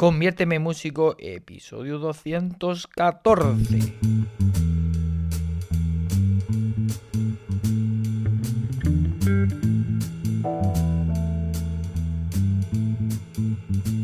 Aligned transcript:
Conviérteme 0.00 0.60
músico, 0.60 1.16
episodio 1.18 1.98
214. 1.98 3.94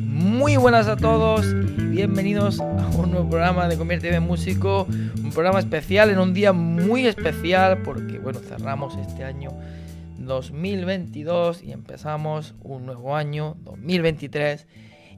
Muy 0.09 0.57
buenas 0.57 0.89
a 0.89 0.97
todos 0.97 1.47
y 1.79 1.83
bienvenidos 1.83 2.59
a 2.59 2.65
un 2.99 3.13
nuevo 3.13 3.31
programa 3.31 3.69
de 3.69 3.79
Conviérteme 3.79 4.19
Músico, 4.19 4.89
un 5.23 5.31
programa 5.31 5.61
especial 5.61 6.11
en 6.11 6.19
un 6.19 6.35
día 6.35 6.53
muy 6.53 7.07
especial 7.07 7.83
porque 7.85 8.19
bueno, 8.19 8.41
cerramos 8.41 8.97
este 8.97 9.23
año 9.23 9.53
2022 10.19 11.63
y 11.63 11.71
empezamos 11.71 12.57
un 12.65 12.85
nuevo 12.85 13.15
año 13.15 13.55
2023 13.61 14.67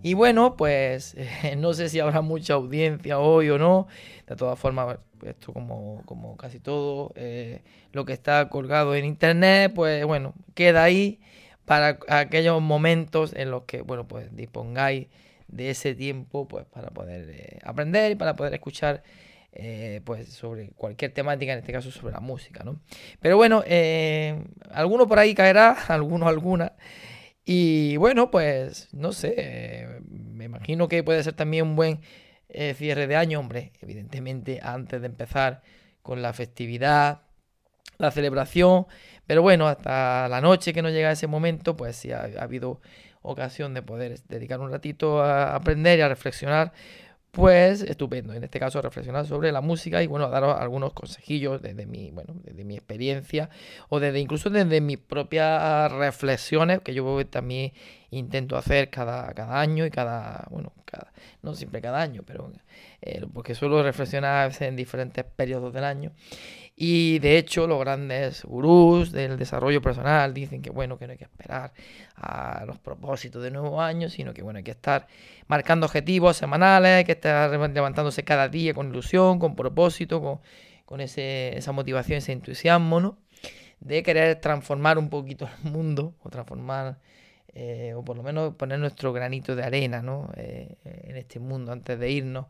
y 0.07 0.15
bueno, 0.15 0.55
pues 0.57 1.17
eh, 1.17 1.57
no 1.59 1.75
sé 1.75 1.89
si 1.89 1.99
habrá 1.99 2.21
mucha 2.21 2.55
audiencia 2.55 3.19
hoy 3.19 3.51
o 3.51 3.59
no. 3.59 3.89
De 4.29 4.37
todas 4.37 4.57
formas, 4.57 4.99
esto 5.25 5.53
como, 5.53 6.01
como 6.05 6.37
casi 6.37 6.61
todo 6.61 7.13
eh, 7.17 7.63
lo 7.91 8.05
que 8.05 8.13
está 8.13 8.49
colgado 8.49 8.95
en 8.95 9.05
internet, 9.05 9.73
pues 9.75 10.05
bueno, 10.05 10.33
queda 10.55 10.85
ahí 10.85 11.19
para 11.65 11.99
aquellos 12.07 12.63
momentos 12.63 13.33
en 13.35 13.51
los 13.51 13.65
que, 13.65 13.83
bueno, 13.83 14.07
pues 14.07 14.29
dispongáis 14.37 15.09
de 15.49 15.71
ese 15.71 15.97
tiempo 15.97 16.47
pues 16.47 16.67
para 16.67 16.91
poder 16.91 17.29
eh, 17.29 17.59
aprender 17.65 18.13
y 18.13 18.15
para 18.15 18.37
poder 18.37 18.55
escuchar 18.55 19.03
pues 20.05 20.29
sobre 20.29 20.69
cualquier 20.77 21.13
temática, 21.13 21.53
en 21.53 21.61
este 21.61 21.73
caso 21.73 21.91
sobre 21.91 22.13
la 22.13 22.21
música, 22.21 22.63
¿no? 22.63 22.79
Pero 23.21 23.39
bueno, 23.39 23.65
alguno 24.71 25.09
por 25.09 25.19
ahí 25.19 25.35
caerá, 25.35 25.73
alguno, 25.89 26.29
alguna. 26.29 26.75
Y 27.49 27.97
bueno, 27.99 28.33
pues 28.33 28.89
no 28.93 29.13
sé, 29.13 30.01
me 30.11 30.45
imagino 30.47 30.89
que 30.89 31.05
puede 31.05 31.23
ser 31.23 31.35
también 31.35 31.65
un 31.65 31.77
buen 31.77 32.01
eh, 32.49 32.75
cierre 32.75 33.07
de 33.07 33.15
año, 33.15 33.39
hombre, 33.39 33.73
evidentemente 33.81 34.59
antes 34.61 35.01
de 35.01 35.07
empezar 35.07 35.63
con 36.03 36.23
la 36.23 36.33
festividad, 36.33 37.23
la 37.99 38.11
celebración, 38.11 38.87
pero 39.29 39.43
bueno, 39.43 39.69
hasta 39.69 40.29
la 40.29 40.41
noche 40.41 40.73
que 40.73 40.83
no 40.83 40.91
llega 40.91 41.13
ese 41.13 41.29
momento, 41.29 41.77
pues 41.77 41.95
sí 41.95 42.11
ha, 42.11 42.23
ha 42.37 42.43
habido 42.43 42.81
ocasión 43.23 43.75
de 43.75 43.83
poder 43.83 44.19
dedicar 44.29 44.59
un 44.59 44.73
ratito 44.73 45.23
a 45.23 45.55
aprender 45.55 46.01
y 46.01 46.03
a 46.03 46.09
reflexionar 46.09 46.73
pues 47.37 47.83
estupendo. 47.83 48.33
En 48.33 48.43
este 48.45 48.59
caso, 48.59 48.81
reflexionar 48.81 49.27
sobre 49.27 49.53
la 49.53 49.61
música 49.61 50.03
y 50.03 50.07
bueno, 50.07 50.31
daros 50.31 50.59
algunos 50.59 50.95
consejillos 50.95 51.61
desde 51.61 51.85
mi, 51.85 52.11
bueno, 52.11 52.35
desde 52.43 52.65
mi 52.65 52.77
experiencia 52.77 53.51
o 53.91 54.01
desde 54.01 54.21
incluso 54.21 54.49
desde 54.49 54.81
mis 54.81 54.97
propias 54.97 55.93
reflexiones 55.93 56.81
que 56.81 56.95
yo 56.95 57.27
también 57.27 57.75
intento 58.09 58.57
hacer 58.57 58.89
cada, 58.89 59.35
cada 59.35 59.61
año 59.61 59.85
y 59.85 59.91
cada, 59.91 60.47
bueno, 60.51 60.73
cada, 60.87 61.13
no 61.43 61.53
siempre 61.53 61.83
cada 61.83 62.01
año, 62.01 62.23
pero 62.27 62.51
eh, 63.03 63.27
porque 63.35 63.55
suelo 63.55 63.83
reflexionar 63.83 64.45
a 64.45 64.47
veces 64.47 64.63
en 64.69 64.77
diferentes 64.77 65.23
periodos 65.27 65.75
del 65.75 65.85
año. 65.85 66.13
Y 66.79 67.21
de 67.21 67.39
hecho, 67.39 67.67
los 67.67 67.81
grandes 67.81 68.45
gurús 68.45 69.11
del 69.11 69.39
desarrollo 69.39 69.81
personal 69.81 70.35
dicen 70.35 70.61
que 70.61 70.69
bueno, 70.69 70.99
que 70.99 71.07
no 71.07 71.13
hay 71.13 71.19
que 71.19 71.25
esperar 71.25 71.73
a 72.17 72.65
los 72.67 72.79
propósitos 72.79 73.43
de 73.43 73.51
nuevo 73.51 73.81
año, 73.81 74.11
sino 74.11 74.35
que 74.35 74.43
bueno, 74.43 74.59
hay 74.59 74.63
que 74.63 74.73
estar 74.73 75.07
marcando 75.47 75.87
objetivos 75.87 76.37
semanales, 76.37 76.91
hay 76.99 77.05
que 77.05 77.13
estar 77.13 77.51
levantándose 77.51 78.25
cada 78.25 78.51
día 78.51 78.75
con 78.75 78.91
ilusión, 78.91 79.39
con 79.39 79.57
propósito, 79.57 80.21
con, 80.21 80.41
con 80.85 81.01
ese, 81.01 81.57
esa 81.57 81.73
motivación, 81.73 82.19
ese 82.19 82.33
entusiasmo, 82.33 83.01
¿no? 83.01 83.19
De 83.81 84.03
querer 84.03 84.41
transformar 84.41 84.99
un 84.99 85.09
poquito 85.09 85.49
el 85.65 85.71
mundo, 85.71 86.15
o 86.23 86.29
transformar, 86.29 86.99
eh, 87.55 87.95
o 87.97 88.05
por 88.05 88.19
lo 88.19 88.23
menos 88.23 88.55
poner 88.55 88.79
nuestro 88.79 89.15
granito 89.15 89.57
de 89.57 89.65
arena, 89.65 90.03
¿no? 90.03 90.31
Eh, 90.37 90.77
en 90.85 91.17
este 91.17 91.39
mundo 91.41 91.73
antes 91.73 91.99
de 91.99 92.11
irnos, 92.11 92.47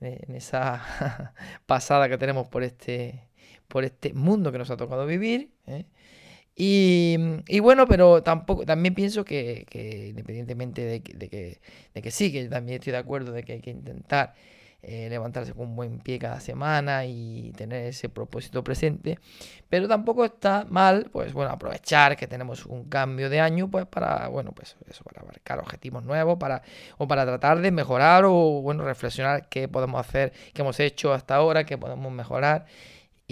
en 0.00 0.34
esa 0.34 1.34
pasada 1.66 2.08
que 2.08 2.18
tenemos 2.18 2.48
por 2.48 2.64
este 2.64 3.29
por 3.70 3.84
este 3.84 4.12
mundo 4.12 4.52
que 4.52 4.58
nos 4.58 4.70
ha 4.70 4.76
tocado 4.76 5.06
vivir. 5.06 5.50
¿eh? 5.66 5.86
Y, 6.54 7.60
bueno, 7.60 7.86
pero 7.86 8.22
tampoco, 8.22 8.66
también 8.66 8.94
pienso 8.94 9.24
que, 9.24 9.64
independientemente 10.10 10.82
de 10.82 11.00
que, 11.00 11.14
de, 11.94 12.02
que, 12.02 12.10
sí, 12.10 12.30
que 12.30 12.44
también 12.48 12.80
estoy 12.80 12.90
de 12.92 12.98
acuerdo 12.98 13.32
de 13.32 13.44
que 13.44 13.54
hay 13.54 13.60
que 13.60 13.70
intentar 13.70 14.34
eh, 14.82 15.08
levantarse 15.08 15.54
con 15.54 15.68
un 15.68 15.76
buen 15.76 16.00
pie 16.00 16.18
cada 16.18 16.40
semana 16.40 17.06
y 17.06 17.52
tener 17.56 17.86
ese 17.86 18.10
propósito 18.10 18.62
presente, 18.62 19.18
pero 19.70 19.88
tampoco 19.88 20.24
está 20.24 20.66
mal, 20.68 21.08
pues 21.12 21.32
bueno, 21.32 21.50
aprovechar 21.50 22.16
que 22.16 22.26
tenemos 22.26 22.66
un 22.66 22.84
cambio 22.84 23.30
de 23.30 23.40
año, 23.40 23.70
pues 23.70 23.86
para, 23.86 24.28
bueno, 24.28 24.52
pues 24.52 24.76
eso, 24.86 25.02
para 25.04 25.22
abarcar 25.22 25.60
objetivos 25.60 26.02
nuevos, 26.02 26.38
para, 26.38 26.62
o 26.98 27.06
para 27.08 27.24
tratar 27.24 27.60
de 27.60 27.70
mejorar 27.70 28.24
o, 28.26 28.60
bueno, 28.62 28.84
reflexionar 28.84 29.48
qué 29.48 29.68
podemos 29.68 30.00
hacer, 30.00 30.32
qué 30.52 30.62
hemos 30.62 30.78
hecho 30.80 31.14
hasta 31.14 31.36
ahora, 31.36 31.64
qué 31.64 31.78
podemos 31.78 32.12
mejorar 32.12 32.66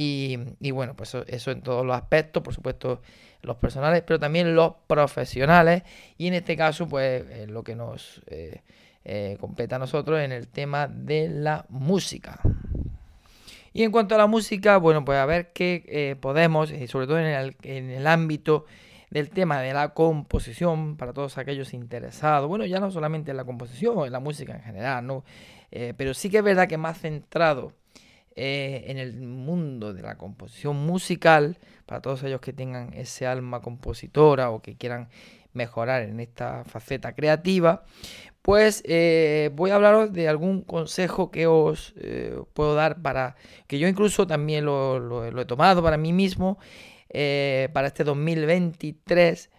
y, 0.00 0.70
bueno, 0.70 0.94
pues 0.94 1.16
eso, 1.26 1.50
en 1.50 1.60
todos 1.60 1.84
los 1.84 1.97
aspectos, 1.97 2.41
por 2.41 2.54
supuesto 2.54 3.03
los 3.42 3.56
personales, 3.56 4.04
pero 4.06 4.20
también 4.20 4.54
los 4.54 4.75
profesionales. 4.86 5.82
Y 6.16 6.28
en 6.28 6.34
este 6.34 6.56
caso, 6.56 6.86
pues 6.86 7.48
lo 7.48 7.64
que 7.64 7.75
nos 7.75 8.22
eh, 8.26 8.62
eh, 9.04 9.36
compete 9.41 9.75
a 9.75 9.78
nosotros 9.81 10.20
en 10.20 10.31
el 10.31 10.47
tema 10.47 10.86
de 10.86 11.28
la 11.28 11.66
música. 11.69 12.41
Y 13.72 13.82
en 13.82 13.91
cuanto 13.91 14.14
a 14.14 14.19
la 14.19 14.28
música, 14.28 14.76
bueno, 14.76 15.04
pues 15.04 15.19
a 15.19 15.26
ver 15.26 15.53
qué 15.53 15.84
eh, 15.88 16.15
podemos, 16.15 16.70
y 16.70 16.86
sobre 16.86 17.09
todo 17.09 17.19
en 17.19 17.26
el, 17.26 17.56
en 17.62 17.91
el 17.91 18.06
ámbito 18.06 18.66
del 19.10 19.30
tema 19.30 19.60
de 19.60 19.72
la 19.72 19.94
composición, 19.94 20.97
para 20.97 21.12
todos 21.12 21.38
aquellos 21.38 21.75
interesados, 21.75 22.47
bueno, 22.47 22.66
ya 22.66 22.78
no 22.78 22.92
solamente 22.92 23.32
en 23.32 23.36
la 23.36 23.44
composición, 23.44 24.06
en 24.06 24.12
la 24.12 24.20
música 24.20 24.54
en 24.54 24.62
general, 24.62 25.06
¿no? 25.06 25.25
pero 25.70 26.15
sí 26.15 26.30
que 26.30 26.38
es 26.38 26.44
verdad 26.44 26.66
que 26.66 26.78
más 26.78 26.98
centrado 26.98 27.75
eh, 28.41 28.84
en 28.87 28.99
el 28.99 29.21
mundo 29.21 29.93
de 29.93 30.00
la 30.00 30.16
composición 30.16 30.76
musical, 30.76 31.59
para 31.87 32.00
todos 32.00 32.22
ellos 32.22 32.41
que 32.41 32.53
tengan 32.53 32.94
ese 32.94 33.26
alma 33.26 33.60
compositora 33.60 34.50
o 34.50 34.62
que 34.62 34.76
quieran 34.76 35.09
mejorar 35.54 36.03
en 36.03 36.21
esta 36.21 36.62
faceta 36.62 37.16
creativa, 37.16 37.82
pues 38.41 38.84
eh, 38.87 39.50
voy 39.54 39.72
a 39.72 39.75
hablaros 39.75 40.12
de 40.12 40.28
algún 40.28 40.62
consejo 40.62 41.32
que 41.32 41.48
os 41.48 41.94
eh, 41.97 42.41
puedo 42.54 42.77
dar 42.77 43.03
para 43.03 43.34
que 43.66 43.81
yo 43.81 43.88
incluso 43.88 44.25
también 44.28 44.65
lo, 44.65 45.27
he 45.27 45.44
tomado 45.44 45.82
para 45.82 45.97
mí 45.97 46.12
mismo 46.12 46.60
para 47.72 47.88
este 47.88 48.04
2023 48.04 49.50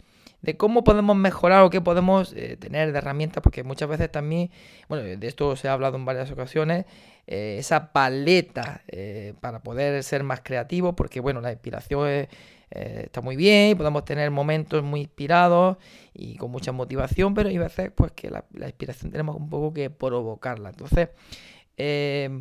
de 0.42 0.56
cómo 0.56 0.86
podemos 0.86 1.18
mejorar 1.18 1.64
o 1.64 1.70
qué 1.70 1.82
podemos 1.82 2.34
tener 2.60 2.94
de 2.94 2.98
herramientas, 2.98 3.44
porque 3.44 3.64
muchas 3.64 3.90
veces 3.90 4.10
también, 4.10 4.52
bueno, 4.88 5.04
de 5.04 5.28
esto 5.28 5.58
se 5.58 5.68
ha 5.68 5.74
hablado 5.74 5.98
en 5.98 6.06
varias 6.06 6.32
ocasiones, 6.32 6.86
eh, 7.32 7.58
esa 7.60 7.94
paleta 7.94 8.82
eh, 8.88 9.36
para 9.40 9.62
poder 9.62 10.02
ser 10.04 10.24
más 10.24 10.42
creativo, 10.42 10.96
porque 10.96 11.20
bueno, 11.20 11.42
la 11.42 11.52
inspiración 11.52 12.08
eh, 12.10 12.28
está 12.72 13.22
muy 13.22 13.36
bien, 13.36 13.78
podemos 13.78 14.04
tener 14.04 14.32
momentos 14.32 14.82
muy 14.82 15.02
inspirados 15.02 15.78
y 16.12 16.38
con 16.38 16.50
mucha 16.50 16.72
motivación, 16.72 17.36
pero 17.36 17.50
hay 17.50 17.60
veces 17.60 17.92
pues 17.94 18.14
que 18.14 18.32
la, 18.32 18.46
inspiración 18.66 19.12
tenemos 19.12 19.36
un 19.36 19.48
poco 19.48 19.72
que 19.72 19.92
provocarla. 19.92 20.70
Entonces, 20.70 21.10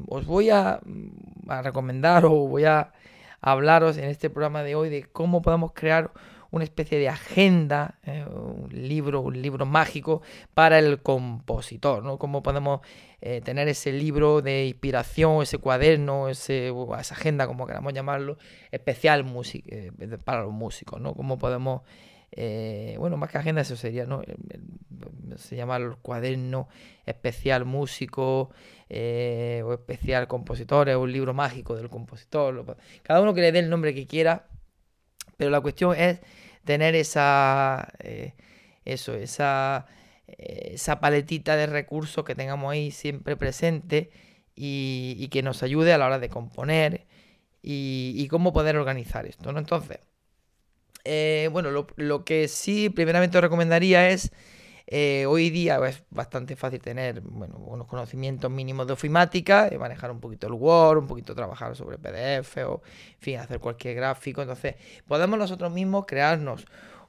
os 0.08 0.24
voy 0.24 0.48
a, 0.48 0.80
a 1.48 1.60
recomendar 1.62 2.24
o 2.24 2.48
voy 2.48 2.64
a 2.64 2.94
hablaros 3.42 3.98
en 3.98 4.04
este 4.04 4.30
programa 4.30 4.62
de 4.62 4.74
hoy 4.74 4.88
de 4.88 5.02
cómo 5.02 5.42
podemos 5.42 5.72
crear 5.74 6.12
una 6.50 6.64
especie 6.64 6.98
de 6.98 7.08
agenda, 7.08 7.98
eh, 8.04 8.24
un 8.24 8.68
libro, 8.72 9.20
un 9.20 9.40
libro 9.40 9.66
mágico 9.66 10.22
para 10.54 10.78
el 10.78 11.02
compositor, 11.02 12.02
¿no? 12.02 12.18
Cómo 12.18 12.42
podemos 12.42 12.80
eh, 13.20 13.40
tener 13.42 13.68
ese 13.68 13.92
libro 13.92 14.40
de 14.40 14.66
inspiración, 14.66 15.42
ese 15.42 15.58
cuaderno, 15.58 16.28
ese, 16.28 16.72
esa 16.98 17.14
agenda, 17.14 17.46
como 17.46 17.66
queramos 17.66 17.92
llamarlo, 17.92 18.38
especial 18.70 19.26
eh, 19.68 19.92
para 20.24 20.42
los 20.42 20.52
músicos, 20.52 21.00
¿no? 21.00 21.14
Cómo 21.14 21.38
podemos, 21.38 21.82
bueno, 22.98 23.16
más 23.16 23.30
que 23.30 23.38
agenda 23.38 23.62
eso 23.62 23.76
sería, 23.76 24.06
¿no? 24.06 24.22
Se 25.36 25.56
llama 25.56 25.76
el 25.76 25.96
cuaderno 25.96 26.68
especial 27.04 27.64
músico 27.64 28.50
o 28.90 29.72
especial 29.72 30.28
compositor, 30.28 30.88
es 30.88 30.96
un 30.96 31.12
libro 31.12 31.34
mágico 31.34 31.76
del 31.76 31.90
compositor. 31.90 32.76
Cada 33.02 33.20
uno 33.20 33.34
que 33.34 33.42
le 33.42 33.52
dé 33.52 33.58
el 33.58 33.70
nombre 33.70 33.94
que 33.94 34.06
quiera, 34.06 34.46
pero 35.38 35.50
la 35.50 35.62
cuestión 35.62 35.96
es 35.96 36.20
tener 36.64 36.94
esa, 36.94 37.90
eh, 38.00 38.34
eso, 38.84 39.14
esa, 39.14 39.86
esa 40.26 41.00
paletita 41.00 41.56
de 41.56 41.66
recursos 41.66 42.24
que 42.24 42.34
tengamos 42.34 42.70
ahí 42.70 42.90
siempre 42.90 43.36
presente 43.36 44.10
y, 44.54 45.28
que 45.28 45.42
nos 45.42 45.62
ayude 45.62 45.92
a 45.92 45.98
la 45.98 46.06
hora 46.06 46.18
de 46.18 46.28
componer 46.28 47.06
y, 47.62 48.26
cómo 48.28 48.52
poder 48.52 48.76
organizar 48.76 49.26
esto, 49.26 49.52
¿no? 49.52 49.60
Entonces, 49.60 50.00
eh, 51.04 51.48
bueno, 51.52 51.70
lo, 51.70 52.24
que 52.24 52.48
sí 52.48 52.90
primeramente 52.90 53.38
os 53.38 53.42
recomendaría 53.42 54.10
es, 54.10 54.32
eh, 54.90 55.26
hoy 55.26 55.50
día 55.50 55.78
es 55.86 56.02
bastante 56.08 56.56
fácil 56.56 56.80
tener, 56.80 57.20
bueno, 57.20 57.58
unos 57.58 57.86
conocimientos 57.86 58.50
mínimos 58.50 58.86
de 58.86 58.94
ofimática, 58.94 59.68
de 59.68 59.78
manejar 59.78 60.10
un 60.10 60.18
poquito 60.18 60.46
el 60.46 60.54
Word, 60.54 61.00
un 61.00 61.06
poquito 61.06 61.34
trabajar 61.34 61.76
sobre 61.76 61.98
PDF 61.98 62.56
o, 62.66 62.80
en 63.16 63.20
fin, 63.20 63.38
hacer 63.38 63.60
cualquier 63.60 63.96
gráfico. 63.96 64.40
Entonces, 64.40 64.76
podemos 65.06 65.38
nosotros 65.38 65.70
mismos 65.70 66.06
crearnos 66.06 66.66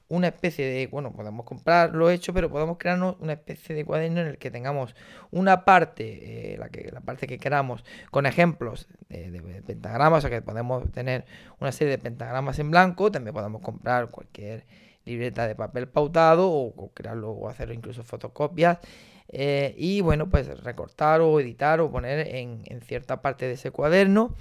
una 0.10 0.28
especie 0.28 0.66
de, 0.66 0.88
bueno, 0.88 1.14
podemos 1.14 1.46
comprarlo 1.46 2.10
hecho, 2.10 2.34
pero 2.34 2.50
podemos 2.50 2.78
crearnos 2.78 3.16
una 3.22 3.34
especie 3.34 3.74
de 3.74 3.86
cuaderno 3.86 4.20
en 4.20 4.28
el 4.28 4.38
que 4.38 4.52
tengamos 4.52 4.94
una 5.32 5.64
parte, 5.64 6.54
eh, 6.54 6.58
la, 6.58 6.68
que, 6.68 6.92
la 6.92 7.00
parte 7.00 7.28
que 7.28 7.38
queramos, 7.38 7.86
con 8.12 8.26
ejemplos 8.26 8.90
de, 9.08 9.64
pentagramas, 9.66 10.26
o 10.26 10.28
sea 10.28 10.38
que 10.38 10.42
podemos 10.42 10.92
tener 10.92 11.24
una 11.62 11.72
serie 11.72 11.92
de 11.92 11.98
pentagramas 11.98 12.60
en 12.60 12.72
blanco, 12.72 13.10
también 13.10 13.34
podemos 13.34 13.62
comprar 13.62 14.10
cualquier 14.10 14.66
libreta 15.10 15.48
de 15.48 15.56
papel 15.56 15.88
pautado 15.88 16.50
o, 16.52 16.92
crearlo 16.94 17.32
o 17.32 17.50
hacer 17.50 17.72
incluso 17.72 18.04
fotocopias. 18.04 18.80
Eh, 19.28 19.76
y 19.78 20.02
bueno, 20.02 20.30
pues 20.30 20.48
recortar 20.64 21.22
o 21.22 21.40
editar 21.40 21.80
o 21.82 21.92
poner 21.92 22.36
en, 22.36 22.64
cierta 22.82 23.22
parte 23.22 23.46
de 23.46 23.54
ese 23.54 23.72
cuaderno 23.72 24.36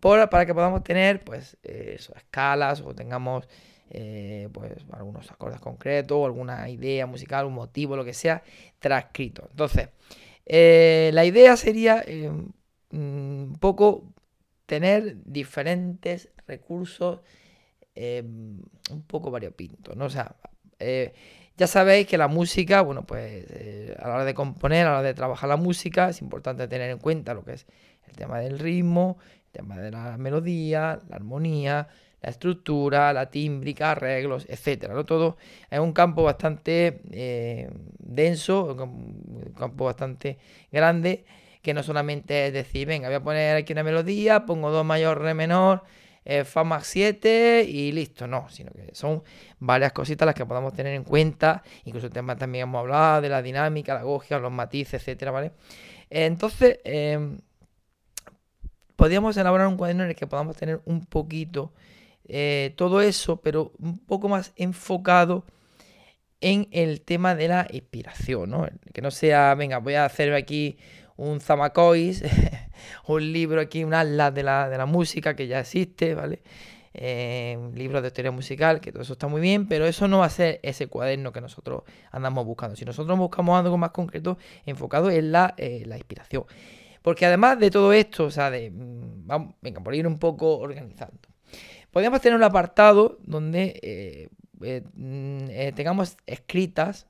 para 0.00 0.46
que 0.46 0.54
podamos 0.54 0.84
tener 0.84 1.24
pues 1.24 1.56
eh, 1.64 1.96
escalas 1.98 2.80
o 2.80 2.94
tengamos 2.94 3.48
eh, 3.90 4.48
pues 4.52 4.72
algunos 4.92 5.30
acordes 5.32 5.60
concretos, 5.60 6.24
alguna 6.24 6.68
idea 6.68 7.06
musical, 7.06 7.46
un 7.46 7.54
motivo, 7.54 7.96
lo 7.96 8.04
que 8.04 8.14
sea, 8.14 8.42
transcrito. 8.78 9.48
Entonces, 9.50 9.88
la 10.46 11.24
idea 11.24 11.56
sería 11.56 12.04
mm, 12.06 12.96
un 12.96 13.56
poco 13.58 14.04
tener 14.66 15.16
diferentes 15.24 16.28
recursos 16.46 17.20
un 17.96 19.02
poco 19.06 19.30
variopintos, 19.30 19.96
¿no? 19.96 20.06
O 20.06 20.10
sea, 20.10 20.36
ya 21.56 21.66
sabéis 21.66 22.06
que 22.06 22.18
la 22.18 22.28
música, 22.28 22.82
bueno, 22.82 23.06
pues 23.06 23.46
a 23.98 24.08
la 24.08 24.14
hora 24.14 24.24
de 24.24 24.34
componer, 24.34 24.86
a 24.86 24.90
la 24.90 24.98
hora 24.98 25.08
de 25.08 25.14
trabajar 25.14 25.48
la 25.48 25.56
música, 25.56 26.10
es 26.10 26.20
importante 26.20 26.68
tener 26.68 26.90
en 26.90 26.98
cuenta 26.98 27.32
lo 27.32 27.44
que 27.44 27.54
es 27.54 27.66
el 28.08 28.16
tema 28.16 28.40
del 28.40 28.58
ritmo, 28.58 29.18
el 29.46 29.52
tema 29.52 29.78
de 29.78 29.90
la 29.90 30.18
melodía, 30.18 31.00
la 31.08 31.16
armonía, 31.16 31.88
la 32.22 32.30
estructura, 32.30 33.12
la 33.12 33.30
tímbrica, 33.30 33.92
arreglos, 33.92 34.46
etcétera. 34.48 34.94
¿no? 34.94 35.04
Todo 35.04 35.36
es 35.70 35.78
un 35.78 35.92
campo 35.92 36.22
bastante 36.22 37.00
eh, 37.12 37.70
denso, 37.98 38.64
un 38.64 39.52
campo 39.56 39.84
bastante 39.84 40.38
grande, 40.72 41.24
que 41.62 41.74
no 41.74 41.82
solamente 41.82 42.48
es 42.48 42.52
decir, 42.52 42.86
venga, 42.86 43.08
voy 43.08 43.16
a 43.16 43.22
poner 43.22 43.56
aquí 43.56 43.72
una 43.72 43.82
melodía, 43.82 44.44
pongo 44.46 44.70
do 44.70 44.84
mayor, 44.84 45.20
re 45.20 45.34
menor, 45.34 45.82
eh, 46.28 46.44
fa 46.44 46.64
más 46.64 46.88
7 46.88 47.64
y 47.68 47.92
listo, 47.92 48.26
no, 48.26 48.48
sino 48.48 48.72
que 48.72 48.92
son 48.96 49.22
varias 49.60 49.92
cositas 49.92 50.26
las 50.26 50.34
que 50.34 50.44
podamos 50.44 50.74
tener 50.74 50.92
en 50.94 51.04
cuenta, 51.04 51.62
incluso 51.84 52.08
el 52.08 52.12
tema 52.12 52.34
también 52.34 52.64
hemos 52.64 52.80
hablado 52.80 53.20
de 53.20 53.28
la 53.28 53.42
dinámica, 53.42 53.94
la 53.94 54.02
lógica, 54.02 54.36
los 54.40 54.50
matices, 54.50 54.94
etcétera, 54.94 55.30
¿vale? 55.30 55.52
Entonces, 56.10 56.80
em, 56.82 57.38
podríamos 58.96 59.36
elaborar 59.36 59.68
un 59.68 59.76
cuaderno 59.76 60.02
en 60.02 60.10
el 60.10 60.16
que 60.16 60.26
podamos 60.26 60.56
tener 60.56 60.80
un 60.84 61.06
poquito 61.06 61.72
eh, 62.26 62.74
todo 62.76 63.02
eso, 63.02 63.40
pero 63.40 63.70
un 63.78 63.98
poco 64.00 64.28
más 64.28 64.52
enfocado 64.56 65.44
en 66.40 66.66
el 66.72 67.02
tema 67.02 67.36
de 67.36 67.46
la 67.46 67.68
inspiración, 67.70 68.50
¿no? 68.50 68.68
Que 68.92 69.00
no 69.00 69.12
sea, 69.12 69.54
venga, 69.54 69.78
voy 69.78 69.94
a 69.94 70.04
hacer 70.04 70.34
aquí 70.34 70.76
un 71.16 71.40
Zamacois, 71.40 72.22
un 73.06 73.32
libro 73.32 73.60
aquí, 73.60 73.84
un 73.84 73.94
atlas 73.94 74.34
de 74.34 74.42
la, 74.42 74.68
de 74.68 74.78
la 74.78 74.86
música 74.86 75.34
que 75.34 75.46
ya 75.46 75.60
existe, 75.60 76.14
¿vale? 76.14 76.42
Eh, 76.98 77.58
libros 77.74 78.02
de 78.02 78.10
teoría 78.10 78.30
musical, 78.30 78.80
que 78.80 78.90
todo 78.90 79.02
eso 79.02 79.12
está 79.12 79.26
muy 79.26 79.42
bien, 79.42 79.68
pero 79.68 79.86
eso 79.86 80.08
no 80.08 80.20
va 80.20 80.26
a 80.26 80.30
ser 80.30 80.60
ese 80.62 80.86
cuaderno 80.86 81.30
que 81.30 81.42
nosotros 81.42 81.82
andamos 82.10 82.46
buscando. 82.46 82.74
Si 82.74 82.86
nosotros 82.86 83.18
buscamos 83.18 83.58
algo 83.62 83.76
más 83.76 83.90
concreto, 83.90 84.38
enfocado 84.64 85.10
en 85.10 85.30
la, 85.30 85.54
eh, 85.58 85.82
la 85.86 85.98
inspiración. 85.98 86.44
Porque 87.02 87.26
además 87.26 87.58
de 87.58 87.70
todo 87.70 87.92
esto, 87.92 88.24
o 88.24 88.30
sea, 88.30 88.50
de, 88.50 88.70
mm, 88.70 89.26
vamos, 89.26 89.54
venga, 89.60 89.82
por 89.82 89.94
ir 89.94 90.06
un 90.06 90.18
poco 90.18 90.58
organizando. 90.58 91.18
Podríamos 91.90 92.20
tener 92.22 92.36
un 92.36 92.44
apartado 92.44 93.18
donde 93.22 93.78
eh, 93.82 94.28
eh, 94.62 94.82
mm, 94.94 95.74
tengamos 95.74 96.16
escritas 96.26 97.06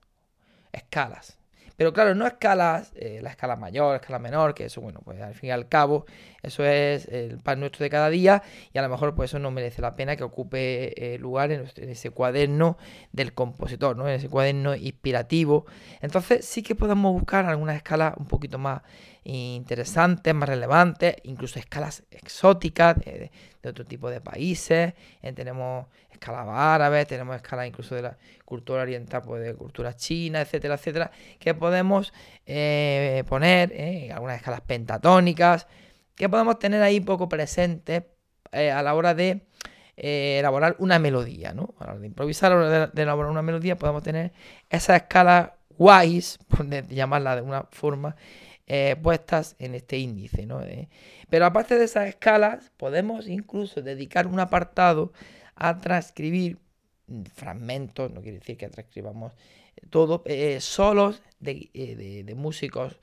escalas. 0.73 1.35
Pero 1.76 1.93
claro, 1.93 2.14
no 2.14 2.26
escalas, 2.26 2.93
la 2.94 3.31
escala 3.31 3.56
mayor, 3.56 3.96
escala 3.96 4.19
menor, 4.19 4.55
que 4.55 4.64
eso, 4.64 4.81
bueno, 4.81 5.00
pues 5.05 5.20
al 5.20 5.34
fin 5.34 5.49
y 5.49 5.52
al 5.52 5.69
cabo, 5.69 6.06
eso 6.43 6.64
es 6.64 7.06
el 7.08 7.38
pan 7.38 7.61
nuestro 7.61 7.82
de 7.84 7.90
cada 7.90 8.08
día 8.08 8.43
y 8.73 8.78
a 8.78 8.82
lo 8.82 8.88
mejor 8.88 9.14
pues 9.14 9.31
eso 9.31 9.38
no 9.38 9.50
merece 9.50 9.82
la 9.82 9.94
pena 9.94 10.17
que 10.17 10.25
ocupe 10.25 11.19
lugar 11.20 11.52
en, 11.52 11.67
ese 11.76 12.11
cuaderno 12.11 12.78
del 13.12 13.34
compositor, 13.34 13.96
¿no? 13.96 14.08
En 14.08 14.14
ese 14.14 14.28
cuaderno 14.28 14.75
inspirativo. 14.75 15.67
Entonces 16.00 16.44
sí 16.44 16.62
que 16.62 16.75
podemos 16.75 17.12
buscar 17.12 17.46
algunas 17.46 17.76
escalas 17.76 18.14
un 18.17 18.26
poquito 18.26 18.58
más 18.58 18.82
interesantes, 19.26 20.32
más 20.34 20.49
relevantes, 20.49 21.17
incluso 21.25 21.58
escalas 21.58 22.05
exóticas 22.11 22.96
de, 22.99 23.31
otro 23.64 23.84
tipo 23.84 24.08
de 24.08 24.20
países. 24.20 24.94
Eh, 25.20 25.32
tenemos 25.32 25.87
escalas 26.11 26.46
árabes, 26.49 27.08
tenemos 27.08 27.34
escalas 27.34 27.67
incluso 27.67 27.96
de 27.96 28.02
la 28.02 28.17
cultura 28.44 28.82
oriental, 28.82 29.23
pues 29.23 29.43
de 29.43 29.55
cultura 29.55 29.96
china, 29.96 30.40
etcétera, 30.40 30.75
etcétera, 30.75 31.11
que 31.40 31.55
podemos 31.55 32.12
eh, 32.46 33.25
poner 33.28 33.73
eh, 33.73 34.12
algunas 34.12 34.37
escalas 34.37 34.61
pentatónicas, 34.61 35.67
que 36.14 36.29
podemos 36.29 36.61
tener 36.61 36.81
ahí 36.82 37.00
poco 37.00 37.29
presentes 37.29 38.05
a 38.52 38.82
la 38.82 38.94
hora 38.94 39.12
de 39.12 39.49
elaborar 39.96 40.76
una 40.79 40.99
melodía, 40.99 41.52
¿no? 41.52 41.75
A 41.81 41.87
la 41.87 41.90
hora 41.93 42.00
de 42.00 42.06
improvisar, 42.06 42.52
a 42.52 42.55
la 42.55 42.67
hora 42.67 42.87
de, 42.87 43.02
elaborar 43.02 43.31
una 43.31 43.43
melodía, 43.43 43.76
podemos 43.76 44.02
tener 44.05 44.32
esas 44.70 45.02
escalas 45.02 45.50
guays, 45.76 46.38
por 46.49 46.67
llamarla 46.88 47.37
de 47.37 47.43
una 47.43 47.64
forma, 47.70 48.14
eh, 48.68 48.96
puestas 49.00 49.54
en 49.60 49.76
este 49.76 49.96
índice. 49.96 50.44
¿no? 50.44 50.60
Eh, 50.60 50.88
pero 51.30 51.46
aparte 51.46 51.78
de 51.78 51.84
esas 51.84 52.08
escalas, 52.08 52.72
podemos 52.76 53.28
incluso 53.28 53.80
dedicar 53.80 54.26
un 54.26 54.40
apartado 54.40 55.12
a 55.54 55.78
transcribir 55.78 56.58
fragmentos, 57.32 58.10
no 58.10 58.22
quiere 58.22 58.40
decir 58.40 58.56
que 58.56 58.68
transcribamos 58.68 59.34
todo, 59.88 60.24
eh, 60.26 60.60
solos 60.60 61.22
de, 61.38 62.34
músicos 62.36 62.98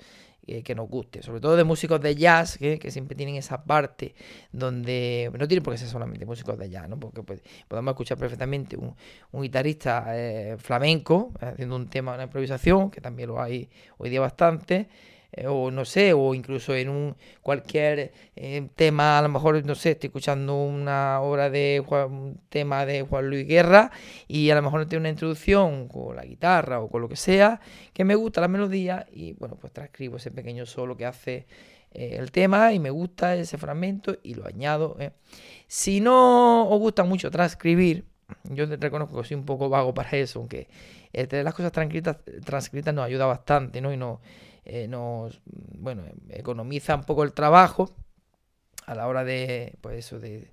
que 0.66 0.76
nos 0.76 0.90
guste, 0.90 1.24
sobre 1.24 1.40
todo 1.40 1.56
de 1.56 1.64
músicos 1.64 2.02
de 2.02 2.16
jazz, 2.16 2.58
que 2.58 2.92
siempre 2.92 3.16
tienen 3.16 3.36
esa 3.36 3.64
parte 3.64 4.14
donde 4.52 5.32
no 5.40 5.48
tiene 5.48 5.62
por 5.62 5.74
qué 5.74 5.78
ser 5.78 5.88
solamente 5.88 6.26
músicos 6.26 6.60
de 6.60 6.70
jazz, 6.70 6.90
¿no? 6.90 7.00
porque 7.00 7.24
pues, 7.24 7.42
podemos 7.70 7.94
escuchar 7.94 8.18
perfectamente 8.18 8.76
un, 8.76 8.94
un 9.32 9.42
guitarrista 9.42 10.14
flamenco 10.58 11.32
haciendo 11.40 11.78
un 11.78 11.88
tema, 11.88 12.16
una 12.16 12.24
improvisación, 12.24 12.92
que 12.92 13.00
también 13.00 13.30
lo 13.30 13.42
hay 13.42 13.70
hoy 13.98 14.10
día 14.10 14.20
bastante, 14.20 14.90
eh, 15.36 15.48
o 15.48 15.72
no 15.72 15.84
sé, 15.84 16.14
o 16.14 16.36
incluso 16.36 16.76
en 16.76 16.90
un 16.90 17.16
cualquier 17.42 18.14
eh, 18.36 18.70
tema, 18.76 19.18
a 19.18 19.22
lo 19.24 19.30
mejor, 19.30 19.66
no 19.66 19.74
sé, 19.74 19.92
estoy 19.92 20.10
escuchando 20.10 20.56
una 20.56 21.22
obra 21.22 21.50
de 21.50 21.84
un 21.90 22.40
tema 22.50 22.86
de 22.86 23.02
Juan 23.02 23.30
Luis 23.30 23.48
Guerra 23.48 23.92
y 24.28 24.52
a 24.52 24.56
lo 24.56 24.62
mejor 24.62 24.82
no 24.82 24.88
tiene 24.88 25.02
una 25.02 25.10
introducción 25.10 25.88
con 25.88 26.16
la 26.16 26.24
guitarra 26.24 26.82
o 26.82 26.88
con 26.88 27.02
lo 27.02 27.10
que 27.10 27.16
sea, 27.16 27.60
que 27.94 28.06
me 28.06 28.14
gusta 28.14 28.42
la 28.42 28.48
melodía 28.48 29.08
y 29.12 29.34
bueno, 29.34 29.56
pues 29.60 29.74
transcribo 29.74 30.18
ese 30.18 30.30
pequeño 30.30 30.68
solo 30.68 30.96
que 30.96 31.08
hace 31.08 31.48
eh, 31.94 32.18
el 32.20 32.32
tema 32.32 32.72
y 32.72 32.78
me 32.78 32.92
gusta 32.92 33.36
ese 33.36 33.58
fragmento 33.58 34.16
y 34.22 34.36
lo 34.36 34.46
añado. 34.46 34.98
Si 35.68 36.00
no 36.00 36.70
os 36.70 36.78
gusta 36.80 37.06
mucho 37.06 37.32
transcribir, 37.32 38.06
yo 38.52 38.68
reconozco 38.68 39.20
que 39.20 39.28
soy 39.28 39.38
un 39.38 39.46
poco 39.46 39.68
vago 39.68 39.96
para 39.96 40.12
eso, 40.12 40.40
aunque 40.40 40.68
tener 41.12 41.44
las 41.44 41.56
cosas 41.56 41.72
transcritas, 41.72 42.18
transcritas 42.46 42.94
nos 42.94 43.06
ayuda 43.06 43.26
bastante, 43.26 43.82
¿no? 43.82 43.92
Y 43.92 43.98
no 43.98 44.22
eh, 44.66 44.88
nos 44.88 45.42
bueno, 45.46 46.04
economiza 46.30 46.96
un 46.96 47.04
poco 47.04 47.24
el 47.24 47.34
trabajo 47.34 47.94
a 48.86 48.96
la 48.96 49.08
hora 49.08 49.24
de, 49.24 49.76
pues 49.82 49.98
eso, 49.98 50.20
de, 50.20 50.50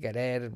querer 0.00 0.50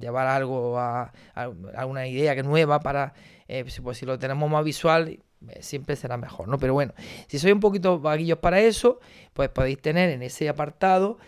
llevar 0.00 0.26
algo 0.26 0.78
a, 0.78 1.12
a, 1.34 1.86
una 1.86 2.06
idea 2.06 2.34
que 2.34 2.42
nueva 2.42 2.80
para, 2.80 3.14
eh, 3.48 3.64
pues 3.82 3.98
si 3.98 4.06
lo 4.06 4.18
tenemos 4.18 4.50
más 4.50 4.64
visual, 4.64 5.08
eh, 5.48 5.58
siempre 5.60 5.96
será 5.96 6.16
mejor, 6.16 6.48
¿no? 6.48 6.58
Pero 6.58 6.74
bueno, 6.74 6.92
si 7.28 7.38
sois 7.38 7.54
un 7.54 7.60
poquito 7.60 8.00
vaguillos 8.00 8.38
para 8.38 8.60
eso, 8.60 9.00
pues 9.32 9.48
podéis 9.50 9.80
tener 9.80 10.10
en 10.10 10.22
ese 10.22 10.48
apartado 10.48 11.18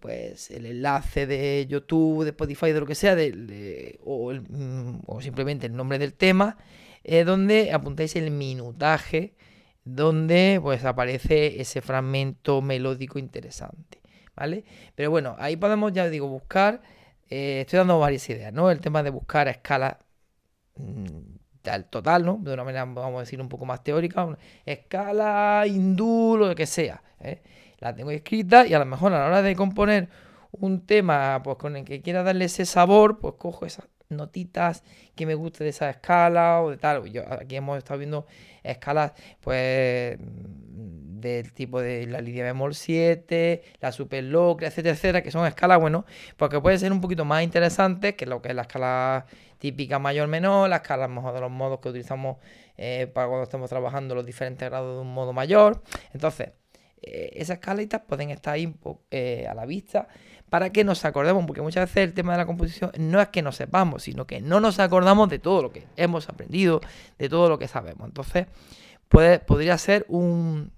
pues 0.00 0.50
el 0.50 0.66
enlace 0.66 1.26
de 1.26 1.66
YouTube, 1.66 2.24
de 2.24 2.30
Spotify, 2.30 2.72
de 2.72 2.80
lo 2.80 2.86
que 2.86 2.94
sea, 2.94 3.16
o, 4.04 4.32
mm, 4.34 5.00
o, 5.06 5.22
simplemente 5.22 5.66
el 5.66 5.74
nombre 5.74 5.98
del 5.98 6.12
tema, 6.12 6.58
donde 7.24 7.72
apuntáis 7.72 8.14
el 8.16 8.30
minutaje 8.30 9.32
donde 9.94 10.58
pues 10.62 10.84
aparece 10.84 11.60
ese 11.60 11.80
fragmento 11.80 12.60
melódico 12.60 13.18
interesante, 13.18 14.02
¿vale? 14.36 14.64
Pero 14.94 15.10
bueno, 15.10 15.34
ahí 15.38 15.56
podemos, 15.56 15.92
ya 15.92 16.08
digo, 16.08 16.28
buscar, 16.28 16.82
eh, 17.30 17.60
estoy 17.62 17.78
dando 17.78 17.98
varias 17.98 18.28
ideas, 18.28 18.52
¿no? 18.52 18.70
El 18.70 18.80
tema 18.80 19.02
de 19.02 19.10
buscar 19.10 19.48
a 19.48 19.52
escala 19.52 19.98
mm, 20.76 21.06
el 21.64 21.84
total, 21.86 22.24
¿no? 22.24 22.38
De 22.40 22.52
una 22.52 22.64
manera, 22.64 22.84
vamos 22.84 23.16
a 23.16 23.20
decir, 23.20 23.40
un 23.40 23.48
poco 23.48 23.64
más 23.64 23.82
teórica, 23.82 24.36
escala, 24.64 25.64
hindú, 25.66 26.36
lo 26.38 26.54
que 26.54 26.66
sea. 26.66 27.02
¿eh? 27.20 27.42
La 27.78 27.94
tengo 27.94 28.10
escrita 28.10 28.66
y 28.66 28.74
a 28.74 28.78
lo 28.78 28.86
mejor 28.86 29.12
a 29.12 29.20
la 29.20 29.26
hora 29.26 29.42
de 29.42 29.54
componer 29.56 30.08
un 30.52 30.86
tema 30.86 31.40
pues 31.42 31.56
con 31.58 31.76
el 31.76 31.84
que 31.84 32.00
quiera 32.02 32.22
darle 32.22 32.46
ese 32.46 32.64
sabor, 32.64 33.18
pues 33.18 33.34
cojo 33.38 33.66
esas 33.66 33.86
notitas 34.10 34.84
que 35.14 35.26
me 35.26 35.34
guste 35.34 35.64
de 35.64 35.70
esa 35.70 35.90
escala 35.90 36.62
o 36.62 36.70
de 36.70 36.78
tal. 36.78 37.04
Yo, 37.12 37.22
aquí 37.30 37.56
hemos 37.56 37.76
estado 37.78 37.98
viendo 37.98 38.26
escalas 38.62 39.12
pues 39.40 40.18
del 40.18 41.52
tipo 41.52 41.80
de 41.80 42.06
la 42.06 42.20
lidia 42.20 42.44
bemol 42.44 42.74
7, 42.74 43.62
la 43.80 43.92
superlocra, 43.92 44.68
etcétera, 44.68 44.94
etcétera, 44.94 45.22
que 45.22 45.30
son 45.30 45.46
escalas, 45.46 45.80
bueno, 45.80 46.06
porque 46.36 46.60
pueden 46.60 46.78
ser 46.78 46.92
un 46.92 47.00
poquito 47.00 47.24
más 47.24 47.42
interesantes 47.42 48.14
que 48.14 48.24
lo 48.24 48.40
que 48.40 48.50
es 48.50 48.54
la 48.54 48.62
escala 48.62 49.26
típica 49.58 49.98
mayor-menor, 49.98 50.70
la 50.70 50.76
escala 50.76 51.08
mejor 51.08 51.34
de 51.34 51.40
los 51.40 51.50
modos 51.50 51.80
que 51.80 51.88
utilizamos 51.88 52.38
eh, 52.76 53.08
para 53.12 53.26
cuando 53.26 53.44
estamos 53.44 53.68
trabajando 53.68 54.14
los 54.14 54.24
diferentes 54.24 54.68
grados 54.68 54.96
de 54.96 55.02
un 55.02 55.12
modo 55.12 55.32
mayor. 55.32 55.82
Entonces, 56.14 56.52
eh, 57.02 57.30
esas 57.34 57.58
escalitas 57.58 58.02
pueden 58.08 58.30
estar 58.30 58.54
ahí 58.54 58.74
eh, 59.10 59.46
a 59.48 59.54
la 59.54 59.66
vista 59.66 60.08
para 60.50 60.70
que 60.70 60.84
nos 60.84 61.04
acordemos, 61.04 61.44
porque 61.46 61.62
muchas 61.62 61.88
veces 61.88 62.08
el 62.08 62.14
tema 62.14 62.32
de 62.32 62.38
la 62.38 62.46
composición 62.46 62.90
no 62.98 63.20
es 63.20 63.28
que 63.28 63.42
no 63.42 63.52
sepamos, 63.52 64.04
sino 64.04 64.26
que 64.26 64.40
no 64.40 64.60
nos 64.60 64.78
acordamos 64.78 65.28
de 65.28 65.38
todo 65.38 65.62
lo 65.62 65.72
que 65.72 65.86
hemos 65.96 66.28
aprendido, 66.28 66.80
de 67.18 67.28
todo 67.28 67.48
lo 67.48 67.58
que 67.58 67.68
sabemos. 67.68 68.08
Entonces, 68.08 68.46
puede, 69.08 69.38
podría 69.40 69.76
ser 69.78 70.06
un, 70.08 70.72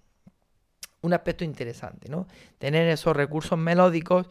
un 1.02 1.12
aspecto 1.12 1.44
interesante, 1.44 2.08
¿no? 2.08 2.26
Tener 2.58 2.88
esos 2.88 3.16
recursos 3.16 3.58
melódicos, 3.58 4.26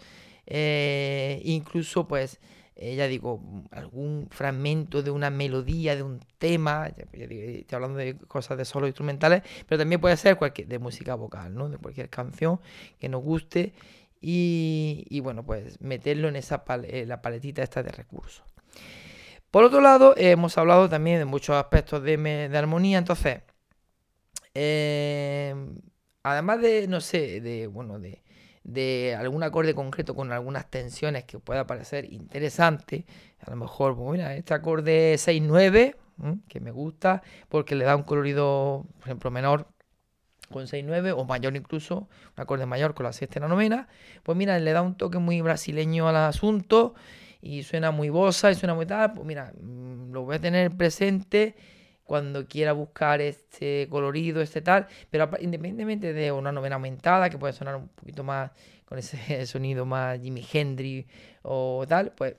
eh, 0.45 1.41
incluso 1.45 2.07
pues, 2.07 2.39
eh, 2.75 2.95
ya 2.95 3.07
digo, 3.07 3.41
algún 3.71 4.27
fragmento 4.31 5.01
de 5.01 5.11
una 5.11 5.29
melodía, 5.29 5.95
de 5.95 6.03
un 6.03 6.19
tema, 6.37 6.87
estoy 6.87 7.65
hablando 7.71 7.97
de 7.97 8.15
cosas 8.17 8.57
de 8.57 8.65
solo 8.65 8.87
instrumentales, 8.87 9.43
pero 9.67 9.79
también 9.79 9.99
puede 9.99 10.15
ser 10.17 10.37
cualquier, 10.37 10.67
de 10.67 10.79
música 10.79 11.15
vocal, 11.15 11.53
¿no? 11.53 11.69
De 11.69 11.77
cualquier 11.77 12.09
canción 12.09 12.59
que 12.99 13.09
nos 13.09 13.21
guste 13.21 13.73
y, 14.21 15.19
bueno, 15.21 15.45
pues 15.45 15.79
meterlo 15.81 16.27
en 16.27 16.35
esa 16.35 16.63
la 17.05 17.21
paletita 17.21 17.63
esta 17.63 17.83
de 17.83 17.91
recursos. 17.91 18.43
Por 19.51 19.63
otro 19.63 19.81
lado, 19.81 20.13
hemos 20.17 20.57
hablado 20.57 20.89
también 20.89 21.19
de 21.19 21.25
muchos 21.25 21.55
aspectos 21.55 22.03
de, 22.03 22.17
de 22.17 22.57
armonía, 22.57 22.99
entonces, 22.99 23.41
eh, 24.53 25.55
además 26.23 26.61
de, 26.61 26.87
no 26.87 27.01
sé, 27.01 27.41
de, 27.41 27.67
bueno, 27.67 27.99
de, 27.99 28.21
de 28.63 29.15
algún 29.17 29.41
acorde 29.43 29.73
concreto 29.73 30.15
con 30.15 30.31
algunas 30.31 30.69
tensiones 30.69 31.23
que 31.23 31.39
pueda 31.39 31.65
parecer 31.65 32.05
interesante, 32.13 33.05
a 33.39 33.49
lo 33.49 33.55
mejor, 33.55 33.95
pues 33.95 34.11
mira, 34.11 34.35
este 34.35 34.53
acorde 34.53 35.15
6-9, 35.15 35.95
que 36.47 36.59
me 36.59 36.71
gusta, 36.71 37.23
porque 37.47 37.75
le 37.75 37.85
da 37.85 37.95
un 37.95 38.03
colorido, 38.03 38.85
por 38.99 39.07
ejemplo, 39.07 39.31
menor 39.31 39.67
con 40.49 40.67
6-9 40.67 41.13
o 41.15 41.25
mayor 41.25 41.55
incluso, 41.55 42.09
un 42.35 42.41
acorde 42.41 42.65
mayor 42.65 42.93
con 42.93 43.05
la 43.05 43.13
sexta 43.13 43.39
y 43.39 43.41
la 43.41 43.47
novena, 43.47 43.87
pues 44.23 44.37
mira, 44.37 44.57
le 44.59 44.71
da 44.71 44.81
un 44.81 44.95
toque 44.95 45.19
muy 45.19 45.41
brasileño 45.41 46.07
al 46.07 46.17
asunto 46.17 46.95
y 47.41 47.63
suena 47.63 47.91
muy 47.91 48.09
bosa 48.09 48.51
y 48.51 48.55
suena 48.55 48.73
muy 48.73 48.85
tal, 48.85 49.13
pues 49.13 49.25
mira, 49.25 49.53
mm, 49.59 50.11
lo 50.11 50.23
voy 50.23 50.35
a 50.35 50.39
tener 50.39 50.71
presente 50.75 51.55
cuando 52.03 52.47
quiera 52.47 52.73
buscar 52.73 53.21
este 53.21 53.87
colorido, 53.89 54.41
este 54.41 54.61
tal, 54.61 54.87
pero 55.11 55.29
independientemente 55.39 56.11
de 56.11 56.31
una 56.31 56.51
novena 56.51 56.75
aumentada, 56.75 57.29
que 57.29 57.37
puede 57.37 57.53
sonar 57.53 57.75
un 57.75 57.87
poquito 57.89 58.23
más 58.23 58.51
con 58.85 58.97
ese 58.97 59.17
sonido 59.45 59.85
más 59.85 60.19
Jimi 60.19 60.45
Hendrix 60.51 61.07
o 61.43 61.85
tal, 61.87 62.11
pues 62.13 62.35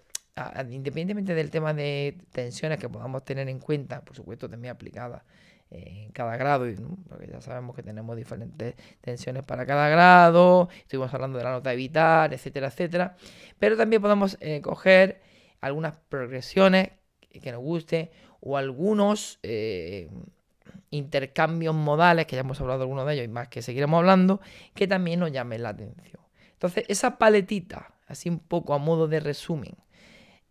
independientemente 0.71 1.35
del 1.35 1.51
tema 1.51 1.75
de 1.75 2.19
tensiones 2.33 2.79
que 2.79 2.89
podamos 2.89 3.25
tener 3.25 3.49
en 3.49 3.61
cuenta, 3.61 4.05
por 4.05 4.17
supuesto 4.17 4.49
también 4.49 4.73
aplicadas 4.75 5.23
en 5.71 6.11
cada 6.11 6.37
grado, 6.37 6.67
porque 7.09 7.29
ya 7.29 7.41
sabemos 7.41 7.77
que 7.77 7.83
tenemos 7.83 8.17
diferentes 8.17 8.75
tensiones 9.01 9.45
para 9.45 9.65
cada 9.67 9.89
grado, 9.89 10.69
estuvimos 10.79 11.13
hablando 11.15 11.39
de 11.39 11.45
la 11.45 11.53
nota 11.53 11.73
evitar, 11.73 12.35
etcétera, 12.35 12.69
etcétera, 12.69 13.17
pero 13.59 13.77
también 13.77 14.03
podemos 14.03 14.37
eh, 14.41 14.61
coger 14.61 15.21
algunas 15.61 15.97
progresiones 16.09 16.91
que 17.41 17.53
nos 17.53 17.61
gusten 17.61 18.11
o 18.41 18.57
algunos 18.57 19.39
eh, 19.43 20.09
intercambios 20.91 21.75
modales, 21.75 22.27
que 22.27 22.37
ya 22.37 22.41
hemos 22.41 22.61
hablado 22.61 22.81
de 22.81 22.85
algunos 22.85 23.07
de 23.07 23.15
ellos 23.15 23.25
y 23.25 23.29
más 23.29 23.49
que 23.49 23.63
seguiremos 23.63 23.99
hablando, 23.99 24.41
que 24.75 24.89
también 24.89 25.21
nos 25.21 25.31
llamen 25.31 25.63
la 25.63 25.71
atención. 25.71 26.23
Entonces, 26.53 26.85
esa 26.89 27.17
paletita, 27.17 27.95
así 28.07 28.29
un 28.29 28.41
poco 28.41 28.75
a 28.75 28.79
modo 28.79 29.07
de 29.07 29.21
resumen, 29.21 29.77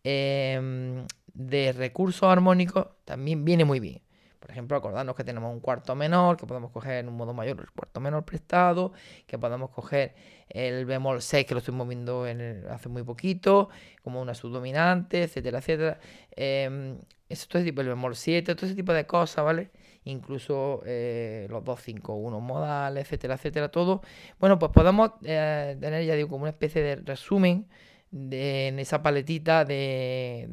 em, 0.04 1.06
de 1.34 1.74
recursos 1.74 2.24
armónicos, 2.24 2.88
también 3.06 3.44
viene 3.44 3.66
muy 3.66 3.80
bien. 3.80 4.02
Por 4.40 4.52
ejemplo, 4.52 4.78
acordarnos 4.78 5.16
que 5.16 5.24
tenemos 5.26 5.54
un 5.54 5.60
cuarto 5.60 5.96
menor, 5.96 6.38
que 6.38 6.48
podemos 6.48 6.72
coger 6.72 7.00
en 7.00 7.10
un 7.10 7.18
modo 7.18 7.34
mayor 7.34 7.60
el 7.60 7.72
cuarto 7.72 8.00
menor 8.00 8.24
prestado, 8.24 8.94
que 9.28 9.38
podemos 9.38 9.70
coger 9.70 10.16
el 10.48 10.86
bemol 10.86 11.22
6, 11.22 11.46
que 11.46 11.54
lo 11.54 11.60
estoy 11.60 11.74
moviendo 11.74 12.26
en 12.26 12.66
hace 12.70 12.88
muy 12.88 13.04
poquito, 13.04 13.70
como 14.02 14.22
una 14.22 14.34
subdominante, 14.34 15.24
etcétera, 15.24 15.60
etcétera. 15.60 16.00
Eh, 16.36 16.98
todo 17.28 17.60
ese 17.60 17.66
tipo, 17.66 17.82
el 17.82 17.90
bemol 17.90 18.16
7, 18.16 18.56
todo 18.56 18.66
ese 18.66 18.76
tipo 18.76 18.94
de 18.94 19.06
cosas, 19.06 19.44
¿vale? 19.44 19.72
Incluso 20.06 20.82
eh, 20.86 21.46
los 21.50 21.64
2, 21.64 21.82
5, 21.82 22.14
1 22.16 22.40
modales, 22.40 23.06
etcétera, 23.06 23.36
etcétera, 23.36 23.70
todo. 23.70 24.02
Bueno, 24.40 24.58
pues 24.58 24.72
podemos 24.72 25.12
eh, 25.24 25.78
tener, 25.80 26.06
ya 26.06 26.16
digo, 26.16 26.30
como 26.30 26.44
una 26.44 26.52
especie 26.52 26.82
de 26.82 26.96
resumen 26.96 27.68
de, 28.10 28.70
en 28.70 28.80
esa 28.80 29.04
paletita 29.04 29.66
de 29.66 30.48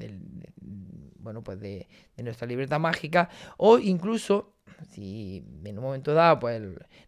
bueno, 1.27 1.43
pues 1.43 1.59
de, 1.59 1.89
nuestra 2.19 2.47
libreta 2.47 2.79
mágica, 2.79 3.29
o 3.57 3.79
incluso 3.81 4.55
si 4.93 5.45
en 5.65 5.77
un 5.77 5.85
momento 5.85 6.15
dado, 6.15 6.39
pues, 6.39 6.63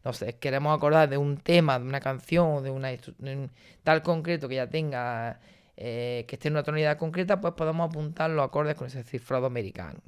no 0.04 0.12
sé, 0.12 0.34
queremos 0.40 0.76
acordar 0.76 1.08
de 1.08 1.16
un 1.16 1.36
tema, 1.36 1.78
de 1.78 1.84
una 1.84 2.00
canción, 2.00 2.64
de, 2.64 2.70
una, 2.70 2.90
un 3.20 3.48
tal 3.84 4.02
concreto 4.02 4.48
que 4.48 4.56
ya 4.56 4.68
tenga, 4.68 5.38
eh, 5.76 6.24
que 6.26 6.34
esté 6.34 6.48
en 6.48 6.54
una 6.54 6.64
tonalidad 6.64 6.98
concreta, 6.98 7.40
pues 7.40 7.54
podemos 7.54 7.88
apuntar 7.88 8.28
los 8.30 8.44
acordes 8.44 8.74
con 8.74 8.88
ese 8.88 9.04
cifrado 9.04 9.46
americano. 9.46 10.00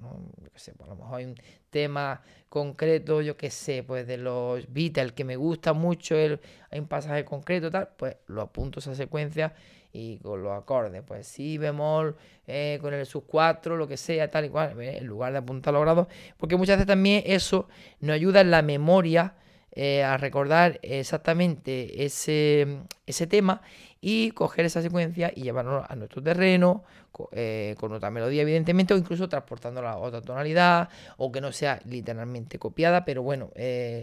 Yo 0.43 0.51
qué 0.53 0.59
sé, 0.59 0.73
pues 0.75 0.91
a 0.91 0.95
lo 0.95 0.99
mejor 0.99 1.19
hay 1.19 1.27
un 1.27 1.37
tema 1.71 2.21
concreto, 2.49 3.23
yo 3.23 3.37
qué 3.37 3.51
sé, 3.51 3.85
pues 3.85 4.09
de 4.09 4.17
los 4.17 4.73
Beatles 4.73 5.13
que 5.13 5.23
me 5.23 5.37
gusta 5.37 5.73
mucho, 5.73 6.17
el, 6.17 6.41
hay 6.73 6.81
un 6.81 6.89
pasaje 6.89 7.25
concreto, 7.25 7.71
tal, 7.71 7.91
pues 7.97 8.17
lo 8.27 8.43
apunto 8.43 8.81
esa 8.81 8.97
secuencia 8.97 9.55
y 9.93 10.19
con 10.19 10.43
los 10.43 10.53
acordes, 10.53 11.03
pues 11.07 11.27
si 11.27 11.59
bemol, 11.59 12.17
eh, 12.47 12.79
con 12.81 12.95
el 12.95 13.05
sub 13.07 13.25
4, 13.27 13.77
lo 13.77 13.89
que 13.89 13.97
sea, 13.97 14.29
tal 14.29 14.45
y 14.45 14.49
cual, 14.49 14.81
en 14.81 15.07
lugar 15.07 15.33
de 15.33 15.39
apuntar 15.39 15.75
los 15.75 15.83
grados, 15.83 16.07
porque 16.37 16.57
muchas 16.57 16.77
veces 16.77 16.87
también 16.87 17.23
eso 17.27 17.69
nos 18.01 18.15
ayuda 18.15 18.41
en 18.41 18.51
la 18.51 18.63
memoria 18.63 19.35
eh, 19.73 20.03
a 20.03 20.17
recordar 20.17 20.81
exactamente 20.83 22.05
ese, 22.05 22.81
ese 23.07 23.27
tema 23.27 23.63
y 24.01 24.31
coger 24.33 24.65
esa 24.65 24.83
secuencia 24.83 25.33
y 25.35 25.43
llevarlo 25.43 25.85
a 25.89 25.95
nuestro 25.97 26.23
terreno, 26.23 26.85
eh, 27.33 27.75
con 27.79 27.93
otra 27.93 28.11
melodía 28.11 28.43
evidentemente, 28.43 28.95
o 28.95 28.97
incluso 28.97 29.29
transportándola 29.29 29.93
a 29.93 29.97
otra 29.99 30.23
tonalidad, 30.23 30.89
o 31.19 31.31
que 31.31 31.41
no 31.41 31.53
sea 31.53 31.81
literalmente 31.85 32.59
copiada, 32.59 33.05
pero 33.05 33.23
bueno, 33.23 33.51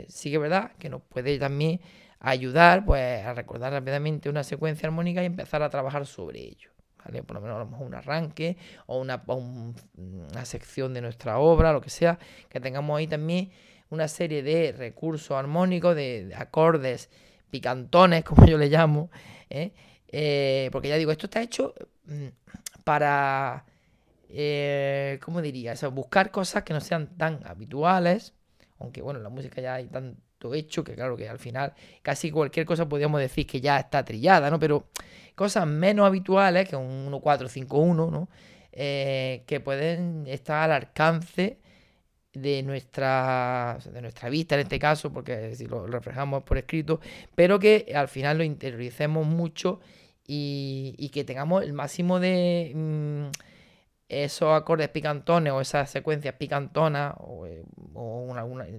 sí 0.07 0.29
que 0.29 0.35
es 0.35 0.41
verdad 0.41 0.71
que 0.77 0.89
nos 0.89 1.01
puede 1.01 1.39
también 1.39 1.79
ayudar 2.19 2.85
pues, 2.85 3.25
a 3.25 3.33
recordar 3.33 3.73
rápidamente 3.73 4.29
una 4.29 4.43
secuencia 4.43 4.87
armónica 4.87 5.21
y 5.21 5.25
empezar 5.25 5.61
a 5.63 5.69
trabajar 5.69 6.05
sobre 6.05 6.39
ello. 6.39 6.71
¿vale? 7.03 7.23
Por 7.23 7.35
lo 7.35 7.41
menos 7.41 7.67
un 7.79 7.93
arranque 7.93 8.57
o 8.85 8.99
una, 8.99 9.23
una 9.25 10.45
sección 10.45 10.93
de 10.93 11.01
nuestra 11.01 11.39
obra, 11.39 11.73
lo 11.73 11.81
que 11.81 11.89
sea, 11.89 12.19
que 12.49 12.59
tengamos 12.59 12.97
ahí 12.97 13.07
también 13.07 13.51
una 13.89 14.07
serie 14.07 14.43
de 14.43 14.73
recursos 14.73 15.37
armónicos, 15.37 15.95
de, 15.95 16.33
acordes 16.35 17.09
picantones, 17.49 18.23
como 18.25 18.45
yo 18.45 18.57
le 18.57 18.67
llamo, 18.67 19.09
¿eh? 19.49 19.73
Eh, 20.09 20.69
porque 20.71 20.87
ya 20.87 20.95
digo, 20.95 21.11
esto 21.11 21.25
está 21.25 21.41
hecho 21.41 21.73
mm, 22.05 22.27
para, 22.85 23.65
eh, 24.29 25.19
¿cómo 25.21 25.41
diría? 25.41 25.73
Eso, 25.73 25.91
buscar 25.91 26.31
cosas 26.31 26.63
que 26.63 26.73
no 26.73 26.79
sean 26.79 27.17
tan 27.17 27.45
habituales, 27.45 28.33
aunque 28.79 29.01
bueno, 29.01 29.19
en 29.19 29.23
la 29.23 29.29
música 29.29 29.61
ya 29.61 29.75
hay 29.75 29.87
tan, 29.87 30.17
hecho, 30.53 30.83
que 30.83 30.93
claro 30.93 31.17
que 31.17 31.27
al 31.27 31.39
final 31.39 31.73
casi 32.01 32.31
cualquier 32.31 32.65
cosa 32.65 32.87
podríamos 32.87 33.19
decir 33.19 33.47
que 33.47 33.59
ya 33.59 33.79
está 33.79 34.05
trillada, 34.05 34.49
¿no? 34.49 34.59
Pero 34.59 34.87
cosas 35.35 35.65
menos 35.67 36.05
habituales 36.05 36.69
que 36.69 36.75
un 36.75 37.11
1-4-5-1, 37.11 38.11
¿no? 38.11 38.29
Eh, 38.71 39.43
que 39.47 39.59
pueden 39.59 40.27
estar 40.27 40.69
al 40.69 40.71
alcance 40.71 41.57
de 42.33 42.61
nuestra, 42.63 43.79
de 43.91 44.01
nuestra 44.01 44.29
vista 44.29 44.55
en 44.55 44.61
este 44.61 44.79
caso, 44.79 45.11
porque 45.11 45.55
si 45.55 45.65
lo 45.65 45.87
reflejamos 45.87 46.43
por 46.43 46.57
escrito, 46.57 46.99
pero 47.35 47.59
que 47.59 47.91
al 47.95 48.07
final 48.07 48.37
lo 48.37 48.43
interioricemos 48.43 49.25
mucho 49.25 49.79
y, 50.27 51.09
que 51.13 51.23
tengamos 51.23 51.63
el 51.63 51.73
máximo 51.73 52.19
de... 52.19 52.71
Mm, 52.75 53.27
esos 54.09 54.49
acordes 54.53 54.89
picantones 54.89 55.51
o 55.53 55.61
esas 55.61 55.89
secuencias 55.89 56.35
picantonas 56.35 57.13
o, 57.19 57.45
eh, 57.45 57.63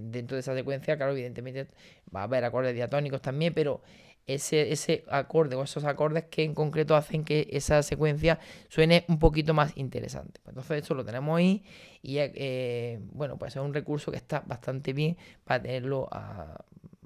dentro 0.01 0.35
de 0.35 0.41
esa 0.41 0.55
secuencia, 0.55 0.97
claro, 0.97 1.11
evidentemente 1.11 1.67
va 2.13 2.21
a 2.21 2.23
haber 2.23 2.43
acordes 2.43 2.73
diatónicos 2.73 3.21
también, 3.21 3.53
pero 3.53 3.81
ese, 4.25 4.71
ese 4.71 5.05
acorde 5.09 5.55
o 5.55 5.63
esos 5.63 5.85
acordes 5.85 6.25
que 6.25 6.43
en 6.43 6.53
concreto 6.53 6.95
hacen 6.95 7.23
que 7.23 7.47
esa 7.51 7.81
secuencia 7.81 8.39
suene 8.67 9.05
un 9.07 9.17
poquito 9.17 9.53
más 9.53 9.75
interesante. 9.75 10.39
Pues 10.43 10.53
entonces 10.53 10.83
eso 10.83 10.93
lo 10.93 11.03
tenemos 11.03 11.37
ahí 11.37 11.63
y 12.01 12.17
eh, 12.19 12.99
bueno, 13.11 13.37
pues 13.37 13.55
es 13.55 13.61
un 13.61 13.73
recurso 13.73 14.11
que 14.11 14.17
está 14.17 14.41
bastante 14.41 14.93
bien 14.93 15.17
para 15.43 15.61
tenerlo 15.61 16.07
a, 16.11 16.63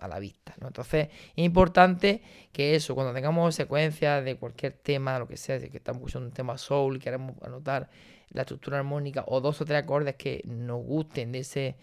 la 0.07 0.19
vista. 0.19 0.53
¿no? 0.59 0.67
Entonces 0.67 1.09
es 1.35 1.43
importante 1.43 2.21
que 2.51 2.75
eso, 2.75 2.95
cuando 2.95 3.13
tengamos 3.13 3.55
secuencias 3.55 4.23
de 4.23 4.35
cualquier 4.35 4.73
tema, 4.73 5.19
lo 5.19 5.27
que 5.27 5.37
sea, 5.37 5.59
si 5.59 5.69
que 5.69 5.77
estamos 5.77 6.03
usando 6.03 6.27
un 6.27 6.33
tema 6.33 6.57
soul 6.57 6.99
queremos 6.99 7.35
anotar 7.43 7.89
la 8.29 8.41
estructura 8.41 8.79
armónica 8.79 9.23
o 9.27 9.41
dos 9.41 9.61
o 9.61 9.65
tres 9.65 9.83
acordes 9.83 10.15
que 10.15 10.41
nos 10.45 10.83
gusten 10.83 11.31
de 11.31 11.39
ese 11.39 11.75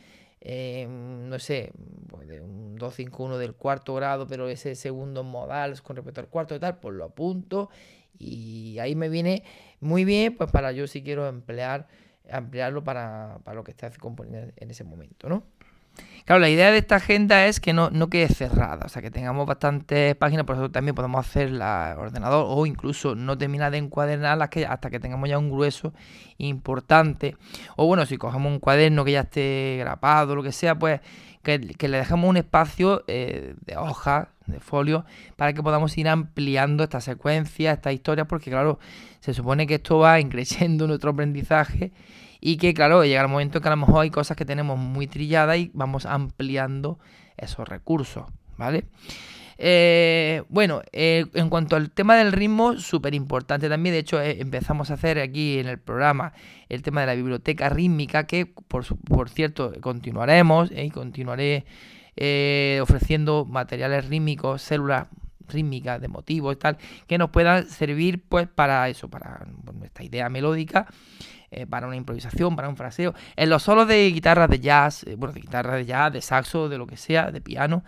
eh, 0.43 0.87
no 0.89 1.39
sé, 1.39 1.71
pues 2.09 2.27
de 2.27 2.41
un 2.41 2.77
251 2.77 3.37
del 3.37 3.55
cuarto 3.55 3.95
grado, 3.95 4.27
pero 4.27 4.49
ese 4.49 4.75
segundo 4.75 5.23
modal 5.23 5.81
con 5.83 5.97
respecto 5.97 6.21
al 6.23 6.29
cuarto 6.29 6.55
y 6.55 6.59
tal, 6.59 6.79
pues 6.79 6.95
lo 6.95 7.05
apunto 7.05 7.69
y 8.19 8.79
ahí 8.79 8.95
me 8.95 9.11
viene 9.11 9.45
muy 9.81 10.05
bien, 10.05 10.37
pues 10.37 10.51
para 10.51 10.73
yo 10.73 10.87
si 10.87 11.03
quiero 11.03 11.29
emplear, 11.29 11.89
ampliarlo 12.31 12.83
para, 12.83 13.41
para 13.45 13.55
lo 13.55 13.65
que 13.65 13.73
esté 13.73 13.91
componiendo 13.99 14.53
en 14.57 14.71
ese 14.71 14.85
momento, 14.85 15.29
¿no? 15.29 15.45
Claro, 16.31 16.43
la 16.43 16.49
idea 16.49 16.71
de 16.71 16.79
esta 16.79 16.97
agenda 16.97 17.47
es 17.47 17.59
que 17.59 17.73
no, 17.73 17.91
quede 18.09 18.29
cerrada, 18.29 18.87
o 18.87 18.89
sea, 18.89 19.03
que 19.03 19.11
tengamos 19.11 19.47
bastantes 19.47 20.15
páginas, 20.15 20.45
por 20.45 20.55
eso 20.55 20.71
también 20.71 20.95
podemos 20.95 21.27
hacer 21.27 21.51
la 21.51 21.97
ordenador 21.99 22.47
o 22.49 22.67
incluso 22.67 23.17
no 23.17 23.37
terminar 23.37 23.73
de 23.73 23.79
encuadernarlas 23.79 24.49
que, 24.49 24.65
hasta 24.65 24.91
que 24.91 25.01
tengamos 25.01 25.29
ya 25.29 25.39
un 25.39 25.51
grueso 25.51 25.93
importante. 26.39 27.37
O 27.75 27.87
bueno, 27.87 28.07
si 28.07 28.17
cogemos 28.17 28.53
un 28.53 28.61
cuaderno 28.61 29.05
que 29.05 29.11
ya 29.11 29.23
esté 29.23 29.79
grapado, 29.81 30.37
lo 30.37 30.45
que 30.45 30.53
sea, 30.53 30.79
pues 30.79 31.01
que, 31.43 31.59
le 31.59 31.99
dejemos 31.99 32.31
un 32.31 32.37
espacio 32.37 33.03
eh, 33.09 33.55
de 33.65 33.77
hojas, 33.77 34.29
de 34.47 34.61
folio, 34.61 35.05
para 35.37 35.53
que 35.53 35.63
podamos 35.63 35.97
ir 35.99 36.09
ampliando 36.09 36.85
esta 36.85 37.01
secuencia, 37.01 37.73
estas 37.73 37.95
historias, 37.95 38.27
porque 38.29 38.51
claro, 38.51 38.79
se 39.21 39.35
supone 39.35 39.67
que 39.67 39.77
esto 39.77 39.99
va 39.99 40.21
increciendo 40.21 40.87
nuestro 40.87 41.11
aprendizaje 41.11 41.93
y 42.41 42.57
que, 42.57 42.75
claro, 42.75 43.05
llega 43.05 43.23
el 43.23 43.29
momento 43.29 43.59
en 43.59 43.63
que 43.63 43.69
a 43.69 43.73
lo 43.73 43.77
mejor 43.77 44.03
hay 44.03 44.11
cosas 44.11 44.37
que 44.37 44.45
tenemos 44.45 44.79
muy 44.79 45.07
trilladas 45.07 45.59
y 45.59 45.71
vamos 45.75 46.07
ampliando 46.07 46.99
esos 47.37 47.69
recursos, 47.69 48.25
¿vale? 48.57 48.85
Eh, 49.63 50.43
bueno, 50.49 50.81
eh, 50.93 51.27
en 51.35 51.51
cuanto 51.51 51.77
al 51.77 51.91
tema 51.91 52.17
del 52.17 52.33
ritmo, 52.33 52.79
súper 52.79 53.15
importante 53.15 53.69
también. 53.69 53.93
De 53.93 53.99
hecho, 53.99 54.19
eh, 54.21 54.41
empezamos 54.41 54.91
a 54.91 54.95
hacer 54.95 55.19
aquí 55.19 55.59
en 55.59 55.69
el 55.69 55.79
programa 55.79 56.33
el 56.71 56.81
tema 56.81 57.03
de 57.03 57.09
la 57.09 57.15
biblioteca 57.15 57.69
rítmica, 57.69 58.27
que 58.27 58.47
por, 58.47 58.87
por 59.05 59.29
cierto 59.29 59.73
continuaremos 59.83 60.71
y 60.75 60.91
continuaré 60.91 61.67
ofreciendo 62.81 63.47
materiales 63.47 64.09
rítmicos, 64.09 64.63
células 64.63 65.09
rítmicas 65.53 66.01
de 66.01 66.09
motivos 66.09 66.59
tal, 66.59 66.79
que 67.07 67.19
nos 67.19 67.31
puedan 67.31 67.69
servir 67.69 68.23
pues 68.29 68.49
para 68.49 68.89
eso, 68.89 69.09
para 69.09 69.47
nuestra 69.73 70.05
idea 70.05 70.29
melódica 70.29 70.87
eh, 71.53 71.67
para 71.67 71.89
una 71.89 71.97
improvisación, 71.97 72.55
para 72.55 72.69
un 72.69 72.77
fraseo. 72.77 73.13
En 73.35 73.51
los 73.51 73.65
solos 73.65 73.89
de 73.89 74.09
guitarra 74.13 74.47
de 74.47 74.61
jazz, 74.61 75.03
eh, 75.03 75.17
bueno, 75.17 75.35
de 75.35 75.41
guitarra 75.41 75.75
de 75.75 75.85
jazz, 75.85 76.13
de 76.13 76.21
saxo, 76.21 76.69
de 76.69 76.79
lo 76.79 76.87
que 76.87 76.97
sea, 76.97 77.33
de 77.33 77.41
piano, 77.41 77.83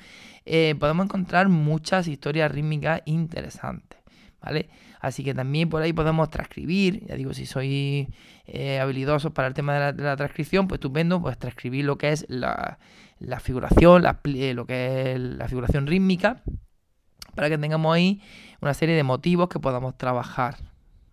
eh, 0.44 0.74
podemos 0.80 1.04
encontrar 1.04 1.48
muchas 1.48 2.08
historias 2.08 2.50
rítmicas 2.50 3.02
interesantes, 3.04 4.00
¿vale? 4.40 4.68
Así 4.98 5.22
que 5.22 5.32
también 5.32 5.68
por 5.68 5.80
ahí 5.80 5.92
podemos 5.92 6.28
transcribir, 6.28 7.06
ya 7.06 7.14
digo, 7.14 7.34
si 7.34 7.46
soy 7.46 8.08
habilidoso 8.80 9.32
para 9.32 9.46
el 9.46 9.54
tema 9.54 9.92
de 9.92 10.02
la, 10.02 10.16
transcripción, 10.16 10.66
pues 10.66 10.78
estupendo, 10.78 11.22
pues 11.22 11.38
transcribir 11.38 11.84
lo 11.84 11.98
que 11.98 12.10
es 12.10 12.26
la, 12.28 12.78
figuración, 13.40 14.02
lo 14.02 14.66
que 14.66 15.12
es 15.12 15.20
la 15.20 15.46
figuración 15.46 15.86
rítmica, 15.86 16.42
para 17.34 17.48
que 17.48 17.58
tengamos 17.58 17.94
ahí 17.94 18.20
una 18.60 18.74
serie 18.74 18.94
de 18.94 19.02
motivos 19.02 19.48
que 19.48 19.58
podamos 19.58 19.96
trabajar, 19.96 20.56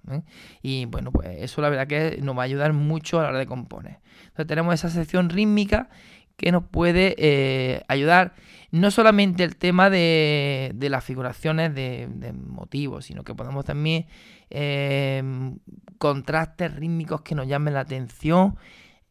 ¿eh? 0.10 0.22
Y 0.62 0.86
bueno, 0.86 1.12
pues 1.12 1.28
eso 1.40 1.62
la 1.62 1.70
verdad 1.70 1.88
que 1.88 2.20
nos 2.22 2.38
va 2.38 2.42
a 2.42 2.46
ayudar 2.46 2.74
mucho 2.74 3.20
a 3.20 3.24
la 3.24 3.30
hora 3.30 3.40
de 3.40 3.46
componer. 3.46 4.00
Entonces 4.22 4.48
tenemos 4.48 4.74
esa 4.74 4.90
sección 4.90 5.30
rítmica 5.30 5.90
que 6.38 6.52
nos 6.52 6.64
puede 6.64 7.16
eh, 7.18 7.84
ayudar 7.88 8.34
no 8.72 8.92
solamente 8.92 9.44
el 9.44 9.56
tema 9.56 9.90
de, 9.90 10.74
las 10.80 11.04
figuraciones 11.04 11.74
de, 11.74 12.34
motivos, 12.34 13.06
sino 13.06 13.24
que 13.24 13.34
podemos 13.34 13.66
también 13.66 14.06
eh, 14.50 15.24
contrastes 15.98 16.76
rítmicos 16.76 17.22
que 17.22 17.36
nos 17.36 17.48
llamen 17.48 17.74
la 17.74 17.82
atención, 17.82 18.58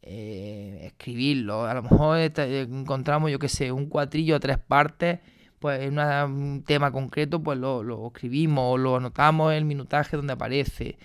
escribirlo. 0.00 1.66
A 1.66 1.74
lo 1.74 1.82
mejor 1.82 2.18
encontramos, 2.18 3.30
yo 3.30 3.38
que 3.38 3.48
sé, 3.48 3.72
un 3.72 3.86
cuatrillo 3.86 4.36
a 4.36 4.40
tres 4.40 4.58
partes 4.58 5.18
pues 5.58 5.80
en 5.82 5.98
un 5.98 6.62
tema 6.64 6.92
concreto, 6.92 7.42
pues 7.42 7.58
lo, 7.58 8.06
escribimos 8.08 8.74
o 8.74 8.78
lo 8.78 8.96
anotamos 8.96 9.52
en 9.52 9.58
el 9.58 9.64
minutaje 9.64 10.16
donde 10.16 10.32
aparece. 10.34 10.98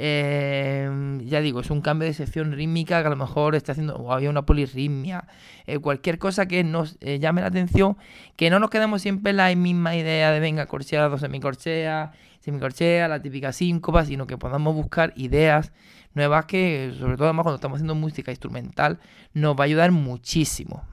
Em, 0.00 1.20
ya 1.26 1.40
digo, 1.40 1.60
es 1.60 1.70
un 1.70 1.80
cambio 1.80 2.06
de 2.06 2.14
sección 2.14 2.52
rítmica 2.52 3.00
que 3.00 3.08
a 3.08 3.10
lo 3.10 3.16
mejor 3.16 3.56
está 3.56 3.72
haciendo, 3.72 3.96
o 3.96 4.12
había 4.12 4.30
una 4.30 4.46
polirritmia, 4.46 5.26
eh, 5.66 5.80
cualquier 5.80 6.18
cosa 6.18 6.46
que 6.46 6.62
nos 6.62 6.96
eh, 7.00 7.18
llame 7.18 7.40
la 7.40 7.48
atención, 7.48 7.96
que 8.36 8.48
no 8.48 8.60
nos 8.60 8.70
quedemos 8.70 9.02
siempre 9.02 9.30
en 9.30 9.38
la 9.38 9.52
misma 9.56 9.96
idea 9.96 10.30
de 10.30 10.38
venga, 10.38 10.66
corchea, 10.66 11.08
dos 11.08 11.20
semicorcheas, 11.20 12.10
semicorchea, 12.40 13.08
la 13.08 13.20
típica 13.20 13.52
síncopa, 13.52 14.04
sino 14.04 14.28
que 14.28 14.38
podamos 14.38 14.74
buscar 14.74 15.12
ideas 15.16 15.72
nuevas 16.14 16.46
que, 16.46 16.94
sobre 16.98 17.16
todo 17.16 17.26
además 17.26 17.42
cuando 17.44 17.56
estamos 17.56 17.76
haciendo 17.76 17.96
música 17.96 18.30
instrumental, 18.30 19.00
nos 19.34 19.56
va 19.56 19.62
a 19.62 19.64
ayudar 19.64 19.90
muchísimo. 19.90 20.84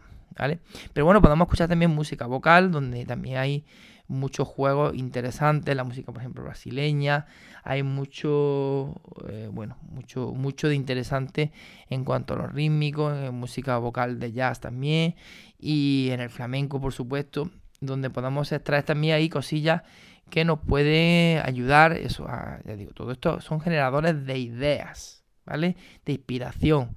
Pero 0.94 1.06
bueno, 1.06 1.22
podemos 1.22 1.46
escuchar 1.46 1.70
también 1.70 1.92
música 1.92 2.26
vocal, 2.26 2.72
donde 2.72 3.06
también 3.06 3.38
hay 3.38 3.66
muchos 4.08 4.48
juegos 4.48 4.96
interesantes, 4.96 5.76
la 5.76 5.84
música, 5.84 6.12
por 6.12 6.22
ejemplo, 6.22 6.44
brasileña, 6.44 7.26
hay 7.64 7.84
mucho, 7.84 9.02
eh, 9.28 9.50
bueno, 9.52 9.78
mucho, 9.82 10.32
mucho 10.32 10.68
de 10.68 10.76
interesante 10.76 11.52
en 11.90 12.04
cuanto 12.04 12.36
a 12.36 12.38
los 12.38 12.54
rítmicos, 12.54 13.18
en 13.18 13.34
música 13.34 13.78
vocal 13.78 14.20
de 14.20 14.32
jazz 14.32 14.60
también, 14.60 15.16
y 15.58 16.10
en 16.12 16.20
el 16.20 16.30
flamenco, 16.30 16.80
por 16.80 16.94
supuesto, 16.94 17.50
donde 17.82 18.10
podamos 18.10 18.52
extraer 18.52 18.84
también 18.84 19.16
ahí 19.16 19.30
cosillas 19.30 19.82
que 20.30 20.46
nos 20.46 20.60
pueden 20.60 21.42
ayudar, 21.46 21.94
eso, 21.94 22.28
ya 22.66 22.76
digo, 22.76 22.92
todo 22.94 23.12
esto 23.12 23.42
son 23.42 23.62
generadores 23.62 24.26
de 24.26 24.38
ideas, 24.38 25.24
¿vale? 25.46 25.76
De 26.06 26.14
inspiración. 26.14 26.96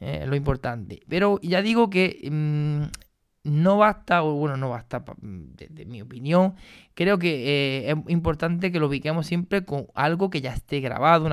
Eh, 0.00 0.24
lo 0.26 0.36
importante. 0.36 1.00
Pero 1.08 1.40
ya 1.42 1.62
digo 1.62 1.88
que 1.88 2.28
mm, 2.30 2.82
no 3.44 3.78
basta, 3.78 4.22
o 4.22 4.34
bueno, 4.34 4.56
no 4.56 4.70
basta, 4.70 5.04
de, 5.20 5.86
mi 5.86 6.02
opinión, 6.02 6.54
creo 6.94 7.18
que 7.18 7.86
eh, 7.88 7.90
es 7.90 7.96
importante 8.08 8.72
que 8.72 8.80
lo 8.80 8.88
ubiquemos 8.88 9.26
siempre 9.26 9.64
con 9.64 9.86
algo 9.94 10.28
que 10.30 10.40
ya 10.40 10.52
esté 10.52 10.80
grabado, 10.80 11.28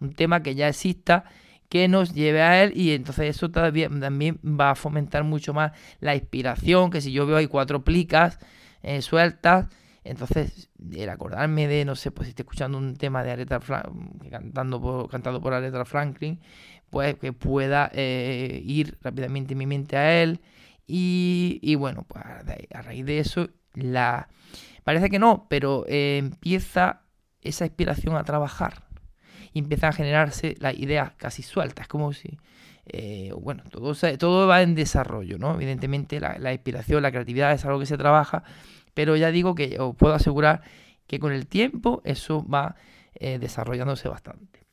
un 0.00 0.12
tema 0.12 0.42
que 0.42 0.54
ya 0.54 0.68
exista 0.68 1.24
que 1.68 1.88
nos 1.88 2.14
lleve 2.14 2.42
a 2.42 2.62
él 2.62 2.72
y 2.76 2.92
entonces 2.92 3.36
eso 3.36 3.50
también 3.50 4.38
va 4.44 4.70
a 4.70 4.74
fomentar 4.74 5.24
mucho 5.24 5.54
más 5.54 5.72
la 6.00 6.14
inspiración, 6.14 6.90
que 6.90 7.00
si 7.00 7.12
yo 7.12 7.26
veo 7.26 7.36
ahí 7.36 7.46
cuatro 7.46 7.84
plicas 7.84 8.38
eh, 8.82 9.00
sueltas, 9.02 9.68
entonces 10.04 10.68
el 10.92 11.08
acordarme 11.08 11.66
de, 11.66 11.84
no 11.84 11.96
sé, 11.96 12.10
pues 12.10 12.26
si 12.26 12.30
estoy 12.30 12.42
escuchando 12.42 12.76
un 12.76 12.96
tema 12.96 13.24
de 13.24 13.32
Aretha 13.32 13.60
Franklin, 13.60 14.30
cantando 14.30 15.08
cantado 15.10 15.40
por 15.40 15.54
Aretha 15.54 15.84
Franklin, 15.84 16.38
pues 16.94 17.16
que 17.16 17.32
pueda 17.32 17.90
eh, 17.92 18.62
ir 18.64 18.98
rápidamente 19.02 19.56
mi 19.56 19.66
mente 19.66 19.96
a 19.96 20.22
él. 20.22 20.40
Y, 20.86 21.74
bueno, 21.74 22.04
pues 22.06 22.24
a 22.24 22.82
raíz 22.82 23.04
de 23.04 23.18
eso, 23.18 23.48
la 23.72 24.28
parece 24.84 25.10
que 25.10 25.18
no, 25.18 25.48
pero 25.50 25.84
eh, 25.88 26.18
empieza 26.18 27.02
esa 27.42 27.64
inspiración 27.64 28.14
a 28.14 28.22
trabajar. 28.22 28.84
Y 29.52 29.58
empiezan 29.58 29.90
a 29.90 29.92
generarse 29.92 30.54
las 30.60 30.78
ideas 30.78 31.10
casi 31.16 31.42
sueltas, 31.42 31.88
como 31.88 32.12
si, 32.12 32.38
eh, 32.86 33.32
bueno, 33.40 33.64
todo, 33.72 33.92
todo 34.16 34.46
va 34.46 34.62
en 34.62 34.76
desarrollo, 34.76 35.36
¿no? 35.36 35.54
Evidentemente 35.54 36.20
la, 36.20 36.38
la, 36.38 36.52
inspiración, 36.52 37.02
la 37.02 37.10
creatividad 37.10 37.54
es 37.54 37.64
algo 37.64 37.80
que 37.80 37.86
se 37.86 37.98
trabaja, 37.98 38.44
pero 38.94 39.16
ya 39.16 39.32
digo 39.32 39.56
que 39.56 39.80
os 39.80 39.96
puedo 39.96 40.14
asegurar 40.14 40.62
que 41.08 41.18
con 41.18 41.32
el 41.32 41.48
tiempo 41.48 42.02
eso 42.04 42.46
va 42.46 42.76
desarrollándose 43.18 44.08
bastante. 44.08 44.63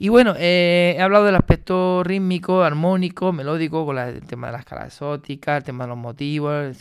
Y 0.00 0.10
bueno, 0.10 0.34
eh, 0.38 0.94
he 0.96 1.02
hablado 1.02 1.24
del 1.24 1.34
aspecto 1.34 2.04
rítmico, 2.04 2.62
armónico, 2.62 3.32
melódico, 3.32 3.84
con 3.84 3.98
el 3.98 4.22
tema 4.22 4.46
de 4.46 4.52
las 4.52 4.60
escala 4.60 4.86
exótica, 4.86 5.56
el 5.56 5.64
tema 5.64 5.84
de 5.84 5.88
los 5.88 5.98
motivos, 5.98 6.76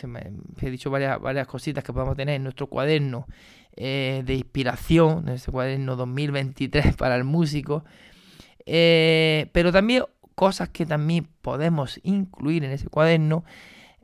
he 0.61 0.69
dicho 0.69 0.91
varias, 0.91 1.19
varias 1.19 1.47
cositas 1.47 1.83
que 1.83 1.91
podemos 1.91 2.15
tener 2.15 2.35
en 2.35 2.43
nuestro 2.43 2.67
cuaderno 2.67 3.25
eh, 3.75 4.21
de 4.23 4.35
inspiración, 4.35 5.27
en 5.27 5.33
ese 5.33 5.51
cuaderno 5.51 5.95
2023 5.95 6.95
para 6.97 7.15
el 7.15 7.23
músico, 7.23 7.85
eh, 8.67 9.49
pero 9.51 9.71
también 9.71 10.03
cosas 10.35 10.69
que 10.69 10.85
también 10.85 11.27
podemos 11.41 11.99
incluir 12.03 12.65
en 12.65 12.71
ese 12.71 12.87
cuaderno, 12.87 13.45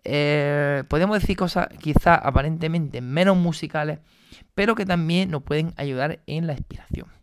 podemos 0.03 1.21
decir 1.21 1.37
cosas 1.37 1.67
quizás 1.79 2.19
aparentemente 2.23 2.99
menos 2.99 3.37
musicales, 3.37 3.99
pero 4.55 4.73
que 4.73 4.87
también 4.87 5.29
nos 5.29 5.43
pueden 5.43 5.71
ayudar 5.77 6.21
en 6.25 6.47
la 6.47 6.53
inspiración. 6.53 7.22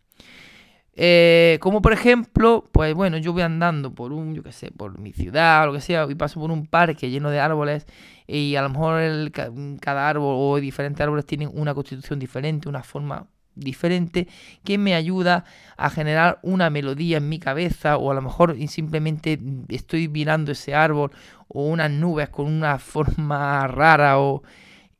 Eh, 0.95 1.57
como 1.61 1.81
por 1.81 1.93
ejemplo, 1.93 2.65
pues 2.71 2.93
bueno, 2.93 3.17
yo 3.17 3.33
voy 3.33 3.43
andando 3.43 3.93
por 3.95 4.11
un, 4.11 4.35
yo 4.35 4.43
qué 4.43 4.51
sé, 4.51 4.71
por 4.71 4.99
mi 4.99 5.13
ciudad 5.13 5.63
o 5.63 5.67
lo 5.67 5.73
que 5.73 5.81
sea, 5.81 6.05
y 6.09 6.15
paso 6.15 6.39
por 6.39 6.51
un 6.51 6.67
parque 6.67 7.09
lleno 7.09 7.29
de 7.29 7.39
árboles 7.39 7.87
y 8.27 8.55
a 8.55 8.61
lo 8.61 8.69
mejor 8.69 9.31
cada 9.79 10.09
árbol 10.09 10.35
o 10.37 10.57
diferentes 10.59 11.01
árboles 11.01 11.25
tienen 11.25 11.49
una 11.53 11.73
constitución 11.73 12.19
diferente, 12.19 12.69
una 12.69 12.83
forma 12.83 13.27
diferente 13.55 14.27
que 14.63 14.77
me 14.77 14.95
ayuda 14.95 15.45
a 15.77 15.89
generar 15.89 16.39
una 16.41 16.69
melodía 16.69 17.17
en 17.17 17.29
mi 17.29 17.39
cabeza 17.39 17.97
o 17.97 18.11
a 18.11 18.13
lo 18.13 18.21
mejor 18.21 18.55
simplemente 18.67 19.39
estoy 19.69 20.07
mirando 20.07 20.51
ese 20.51 20.73
árbol 20.73 21.11
o 21.47 21.65
unas 21.67 21.91
nubes 21.91 22.29
con 22.29 22.47
una 22.47 22.79
forma 22.79 23.67
rara 23.67 24.19
o 24.19 24.43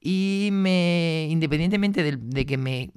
y 0.01 0.49
me 0.51 1.27
independientemente 1.29 2.03
de, 2.03 2.45
que 2.45 2.57
me 2.57 2.91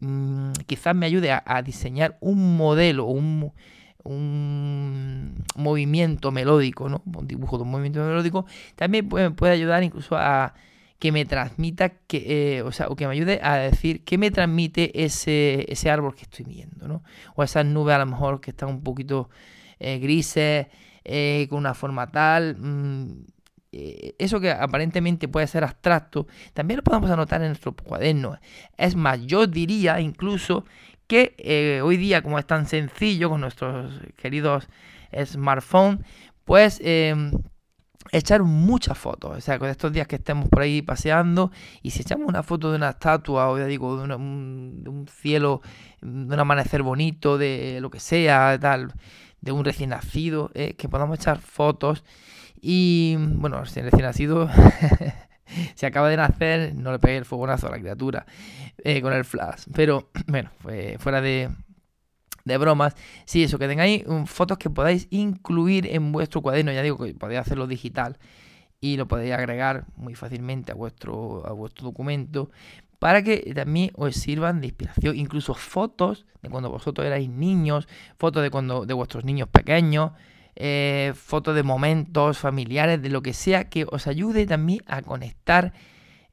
mm, 0.00 0.52
quizás 0.66 0.94
me 0.94 1.06
ayude 1.06 1.30
a, 1.32 1.62
diseñar 1.62 2.16
un 2.20 2.56
modelo 2.56 3.06
un, 3.06 3.52
un 4.04 5.44
movimiento 5.56 6.30
melódico, 6.30 6.88
¿no? 6.88 7.02
Un 7.04 7.26
dibujo 7.26 7.56
de 7.58 7.64
un 7.64 7.70
movimiento 7.70 8.04
melódico, 8.04 8.46
también 8.76 9.08
puede, 9.08 9.52
ayudar 9.52 9.82
incluso 9.82 10.16
a 10.16 10.54
que 10.98 11.12
me 11.12 11.24
transmita, 11.24 11.90
que, 11.90 12.58
eh, 12.58 12.62
o 12.62 12.72
sea, 12.72 12.88
o 12.88 12.96
que 12.96 13.06
me 13.06 13.12
ayude 13.12 13.40
a 13.42 13.56
decir 13.56 14.02
qué 14.04 14.18
me 14.18 14.30
transmite 14.30 15.04
ese, 15.04 15.64
ese 15.68 15.90
árbol 15.90 16.14
que 16.14 16.22
estoy 16.22 16.44
viendo, 16.44 16.88
¿no? 16.88 17.02
O 17.36 17.42
esas 17.42 17.64
nubes 17.64 17.94
a 17.94 17.98
lo 17.98 18.06
mejor 18.06 18.40
que 18.40 18.50
están 18.50 18.68
un 18.68 18.82
poquito 18.82 19.30
eh, 19.78 19.98
grises, 19.98 20.66
eh, 21.04 21.46
con 21.48 21.58
una 21.58 21.74
forma 21.74 22.10
tal. 22.10 22.56
Mm, 23.72 24.10
eso 24.18 24.40
que 24.40 24.50
aparentemente 24.50 25.28
puede 25.28 25.46
ser 25.46 25.64
abstracto, 25.64 26.26
también 26.54 26.78
lo 26.78 26.84
podemos 26.84 27.10
anotar 27.10 27.42
en 27.42 27.48
nuestro 27.48 27.74
cuaderno. 27.74 28.38
Es 28.76 28.96
más, 28.96 29.20
yo 29.26 29.46
diría 29.46 30.00
incluso 30.00 30.64
que 31.06 31.80
hoy 31.82 31.96
día, 31.96 32.22
como 32.22 32.38
es 32.38 32.46
tan 32.46 32.66
sencillo 32.66 33.30
con 33.30 33.40
nuestros 33.40 34.00
queridos 34.16 34.68
smartphones, 35.24 36.00
pues 36.44 36.80
em, 36.84 37.32
echar 38.12 38.42
muchas 38.42 38.96
fotos, 38.96 39.36
o 39.36 39.40
sea, 39.40 39.58
con 39.58 39.68
estos 39.68 39.92
días 39.92 40.06
que 40.06 40.16
estemos 40.16 40.48
por 40.48 40.62
ahí 40.62 40.82
paseando 40.82 41.50
y 41.82 41.90
si 41.90 42.02
echamos 42.02 42.28
una 42.28 42.42
foto 42.42 42.70
de 42.70 42.76
una 42.76 42.90
estatua 42.90 43.50
o 43.50 43.58
ya 43.58 43.66
digo, 43.66 43.96
de, 44.06 44.14
un, 44.14 45.06
cielo, 45.20 45.60
de 46.00 46.34
un 46.34 46.40
amanecer 46.40 46.82
bonito, 46.82 47.38
de 47.38 47.78
lo 47.80 47.90
que 47.90 48.00
sea, 48.00 48.58
tal, 48.60 48.92
de 49.40 49.52
un 49.52 49.64
recién 49.64 49.90
nacido, 49.90 50.50
eh, 50.54 50.74
que 50.74 50.88
podamos 50.88 51.18
echar 51.18 51.38
fotos 51.40 52.04
y 52.60 53.16
bueno, 53.18 53.58
el 53.58 53.66
recién 53.66 53.86
nacido 54.02 54.48
se 55.74 55.86
acaba 55.86 56.08
de 56.08 56.16
nacer, 56.16 56.74
no 56.74 56.92
le 56.92 56.98
pegué 56.98 57.16
el 57.16 57.24
fogonazo 57.24 57.68
a 57.68 57.70
la 57.70 57.78
criatura 57.78 58.26
eh, 58.84 59.00
con 59.02 59.12
el 59.12 59.24
flash, 59.24 59.64
pero 59.74 60.10
bueno, 60.26 60.50
fuera 60.98 61.20
de 61.20 61.50
de 62.48 62.58
bromas. 62.58 62.96
Sí, 63.26 63.44
eso, 63.44 63.58
que 63.58 63.68
tengáis 63.68 64.04
um, 64.06 64.26
fotos 64.26 64.58
que 64.58 64.70
podáis 64.70 65.06
incluir 65.10 65.86
en 65.86 66.10
vuestro 66.10 66.42
cuaderno. 66.42 66.72
Ya 66.72 66.82
digo 66.82 66.98
que 66.98 67.14
podéis 67.14 67.40
hacerlo 67.40 67.68
digital 67.68 68.18
y 68.80 68.96
lo 68.96 69.06
podéis 69.06 69.34
agregar 69.34 69.86
muy 69.96 70.16
fácilmente 70.16 70.72
a 70.72 70.74
vuestro, 70.74 71.46
a 71.46 71.52
vuestro 71.52 71.84
documento 71.84 72.50
para 72.98 73.22
que 73.22 73.52
también 73.54 73.92
os 73.94 74.16
sirvan 74.16 74.60
de 74.60 74.68
inspiración. 74.68 75.14
Incluso 75.16 75.54
fotos 75.54 76.26
de 76.42 76.50
cuando 76.50 76.70
vosotros 76.70 77.06
erais 77.06 77.28
niños, 77.28 77.86
fotos 78.18 78.42
de 78.42 78.50
cuando 78.50 78.86
de 78.86 78.94
vuestros 78.94 79.24
niños 79.24 79.48
pequeños. 79.48 80.12
Eh, 80.60 81.12
fotos 81.14 81.54
de 81.54 81.62
momentos 81.62 82.36
familiares, 82.36 83.00
de 83.00 83.10
lo 83.10 83.22
que 83.22 83.32
sea 83.32 83.68
que 83.68 83.86
os 83.88 84.08
ayude 84.08 84.44
también 84.44 84.80
a 84.88 85.02
conectar 85.02 85.72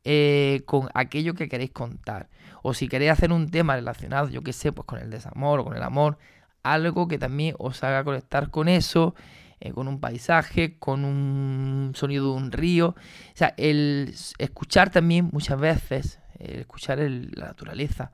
eh, 0.03 0.63
con 0.65 0.89
aquello 0.95 1.35
que 1.35 1.47
queréis 1.47 1.69
contar. 1.69 2.29
O 2.63 2.73
si 2.73 2.87
queréis 2.87 3.11
hacer 3.11 3.31
un 3.31 3.51
tema 3.51 3.75
relacionado, 3.75 4.27
yo 4.29 4.41
qué 4.41 4.51
sé, 4.51 4.71
pues 4.71 4.87
con 4.87 4.97
el 4.97 5.11
desamor 5.11 5.59
o 5.59 5.63
con 5.63 5.77
el 5.77 5.83
amor, 5.83 6.17
algo 6.63 7.07
que 7.07 7.19
también 7.19 7.53
os 7.59 7.83
haga 7.83 8.03
conectar 8.03 8.49
con 8.49 8.67
eso, 8.67 9.13
eh, 9.59 9.71
con 9.73 9.87
un 9.87 9.99
paisaje, 9.99 10.79
con 10.79 11.05
un 11.05 11.91
sonido 11.93 12.31
de 12.31 12.37
un 12.37 12.51
río. 12.51 12.95
O 12.95 13.35
sea, 13.35 13.53
el 13.57 14.15
escuchar 14.39 14.89
también 14.89 15.29
muchas 15.31 15.59
veces, 15.59 16.19
el 16.39 16.61
escuchar 16.61 16.97
la 16.97 17.45
naturaleza, 17.45 18.11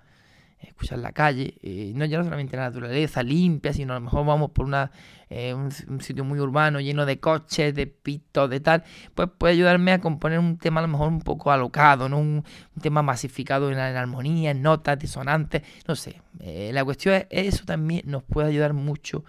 escuchar 0.67 0.99
la 0.99 1.11
calle, 1.11 1.55
eh, 1.61 1.91
no 1.95 2.05
ya 2.05 2.17
no 2.17 2.23
solamente 2.23 2.55
la 2.55 2.63
naturaleza 2.63 3.23
limpia, 3.23 3.73
sino 3.73 3.93
a 3.93 3.95
lo 3.97 4.01
mejor 4.01 4.25
vamos 4.25 4.51
por 4.51 4.65
una, 4.65 4.91
eh, 5.29 5.53
un, 5.53 5.71
sitio 6.01 6.23
muy 6.23 6.39
urbano 6.39 6.79
lleno 6.79 7.05
de 7.05 7.19
coches, 7.19 7.73
de 7.73 7.87
pitos, 7.87 8.49
de 8.49 8.59
tal, 8.59 8.83
pues 9.15 9.29
puede 9.37 9.53
ayudarme 9.53 9.91
a 9.91 9.99
componer 9.99 10.39
un 10.39 10.57
tema 10.57 10.79
a 10.79 10.83
lo 10.83 10.87
mejor 10.87 11.07
un 11.07 11.21
poco 11.21 11.51
alocado, 11.51 12.09
¿no? 12.09 12.19
un, 12.19 12.43
tema 12.81 13.01
masificado 13.01 13.71
en, 13.71 13.77
armonía, 13.77 14.51
en 14.51 14.61
notas, 14.61 14.97
disonantes, 14.97 15.61
no 15.87 15.95
sé. 15.95 16.21
Eh, 16.39 16.71
la 16.73 16.83
cuestión 16.83 17.15
es, 17.15 17.25
eso 17.29 17.65
también 17.65 18.03
nos 18.05 18.23
puede 18.23 18.49
ayudar 18.49 18.73
mucho. 18.73 19.23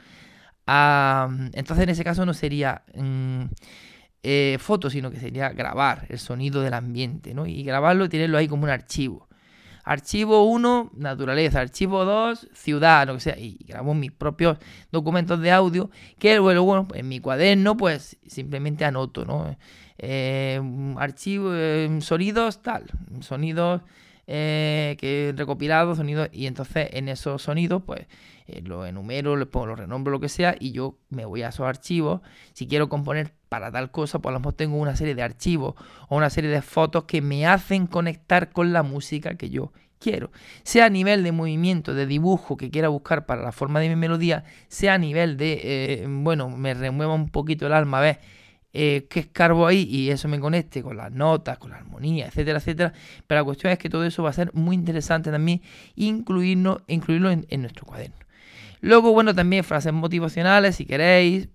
Entonces 0.67 1.83
en 1.83 1.89
ese 1.89 2.05
caso 2.05 2.25
no 2.27 2.35
sería... 2.35 2.83
Mm, 2.95 3.45
foto, 4.61 4.89
sino 4.89 5.11
que 5.11 5.19
sería 5.19 5.49
grabar 5.49 6.07
el 6.09 6.21
sonido 6.21 6.63
del 6.63 6.75
ambiente, 6.75 7.35
¿no? 7.35 7.45
Y 7.45 7.65
grabarlo 7.65 8.05
y 8.05 8.09
tenerlo 8.09 8.39
ahí 8.39 8.47
como 8.47 8.63
un 8.63 8.71
archivo. 8.71 9.29
Archivo 9.85 10.45
1, 10.45 10.93
naturaleza. 10.97 11.61
Archivo 11.61 12.05
2, 12.05 12.49
ciudad, 12.53 13.07
lo 13.07 13.15
que 13.15 13.21
sea. 13.21 13.39
Y 13.39 13.59
grabo 13.67 13.95
mis 13.95 14.13
propios 14.13 14.59
documentos 14.91 15.41
de 15.41 15.51
audio 15.51 15.91
que 16.19 16.37
luego, 16.37 16.65
bueno, 16.65 16.89
en 16.95 17.09
mi 17.09 17.21
cuaderno, 17.21 17.77
pues 17.77 18.17
simplemente 18.27 18.85
anoto, 18.85 19.25
¿no? 19.25 19.57
Eh, 19.99 20.61
archivo, 20.97 21.51
eh, 21.55 21.99
sonidos, 22.01 22.63
tal. 22.63 22.85
Sonidos 23.21 23.83
eh, 24.27 24.97
que 24.99 25.35
recopilados, 25.37 25.99
sonidos. 25.99 26.29
Y 26.33 26.47
entonces 26.47 26.89
en 26.93 27.09
esos 27.09 27.43
sonidos, 27.43 27.83
pues 27.85 28.07
eh, 28.47 28.63
lo 28.65 28.87
enumero, 28.87 29.37
le 29.37 29.47
pongo, 29.47 29.67
lo 29.67 29.77
renombro, 29.77 30.13
lo 30.13 30.21
que 30.21 30.29
sea. 30.29 30.57
Y 30.59 30.73
yo 30.73 30.99
me 31.11 31.25
voy 31.25 31.43
a 31.43 31.49
esos 31.49 31.67
archivos. 31.67 32.21
Si 32.53 32.67
quiero 32.67 32.89
componer 32.89 33.33
para 33.49 33.71
tal 33.71 33.91
cosa, 33.91 34.21
pues 34.21 34.33
a 34.33 34.35
lo 34.35 34.41
mejor 34.41 34.55
tengo 34.55 34.77
una 34.77 34.97
serie 34.97 35.15
de 35.15 35.23
archivos 35.23 35.75
o 36.09 36.17
una 36.17 36.31
serie 36.31 36.51
de 36.51 36.63
fotos 36.63 37.05
que 37.05 37.21
me 37.21 37.47
hacen 37.47 37.87
conectar 37.87 38.51
con 38.51 38.73
la 38.73 38.83
música 38.83 39.37
que 39.37 39.51
yo 39.51 39.73
quiero. 39.99 40.31
Sea 40.65 40.87
a 40.87 40.91
nivel 40.91 41.23
de 41.23 41.33
movimiento, 41.33 41.95
de 41.95 42.07
dibujo 42.07 42.57
que 42.57 42.71
quiera 42.71 42.89
buscar 42.89 43.27
para 43.27 43.43
la 43.43 43.53
forma 43.53 43.81
de 43.81 43.89
mi 43.89 43.97
melodía, 43.97 44.45
sea 44.69 44.95
a 44.95 44.99
nivel 44.99 45.37
de, 45.37 45.61
eh, 45.63 46.07
bueno, 46.09 46.51
me 46.51 46.75
remueva 46.75 47.15
un 47.15 47.29
poquito 47.29 47.67
el 47.67 47.73
alma, 47.73 47.99
a 47.99 48.03
ver 48.03 48.21
eh, 48.73 49.07
qué 49.11 49.21
escarbo 49.21 49.67
ahí 49.67 49.83
y 49.83 50.11
eso 50.11 50.29
me 50.29 50.41
conecte 50.41 50.83
con 50.83 50.97
las 50.97 51.13
notas, 51.13 51.59
con 51.59 51.71
la 51.71 51.77
armonía, 51.77 52.27
etcétera, 52.27 52.59
etcétera. 52.59 52.93
Pero 53.27 53.41
la 53.41 53.45
cuestión 53.45 53.73
es 53.73 53.79
que 53.79 53.91
todo 53.91 54.05
eso 54.05 54.23
va 54.23 54.31
a 54.31 54.35
ser 54.35 54.53
muy 54.55 54.75
interesante 54.75 55.31
también 55.31 55.61
incluirlo, 55.95 56.83
incluirlo 56.87 57.31
en, 57.31 57.47
en 57.49 57.63
nuestro 57.63 57.87
cuaderno. 57.87 58.17
Luego, 58.81 59.13
bueno, 59.13 59.35
también 59.35 59.63
frases 59.63 59.93
motivacionales, 59.93 60.77
si 60.77 60.87
queréis. 60.87 61.49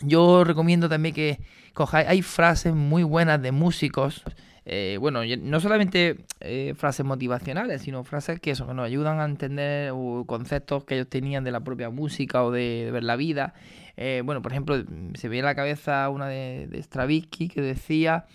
Yo 0.00 0.44
recomiendo 0.44 0.88
también 0.88 1.14
que 1.14 1.40
cojáis, 1.72 2.08
hay 2.08 2.22
frases 2.22 2.74
muy 2.74 3.02
buenas 3.02 3.40
de 3.40 3.50
músicos. 3.50 4.22
Eh, 4.70 4.98
bueno, 5.00 5.20
no 5.24 5.60
solamente 5.60 6.18
eh, 6.40 6.74
frases 6.76 7.06
motivacionales, 7.06 7.80
sino 7.80 8.04
frases 8.04 8.38
que, 8.38 8.50
eso, 8.50 8.66
que 8.66 8.74
nos 8.74 8.84
ayudan 8.84 9.18
a 9.18 9.24
entender 9.24 9.94
conceptos 10.26 10.84
que 10.84 10.96
ellos 10.96 11.08
tenían 11.08 11.42
de 11.42 11.50
la 11.50 11.60
propia 11.60 11.88
música 11.88 12.44
o 12.44 12.50
de, 12.50 12.90
ver 12.92 13.02
la 13.02 13.16
vida. 13.16 13.54
Eh, 13.96 14.20
bueno, 14.22 14.42
por 14.42 14.52
ejemplo, 14.52 14.76
se 15.14 15.28
ve 15.30 15.38
en 15.38 15.46
la 15.46 15.54
cabeza 15.54 16.10
una 16.10 16.28
de, 16.28 16.68
Stravinsky 16.82 17.48
que 17.48 17.62
decía 17.62 18.26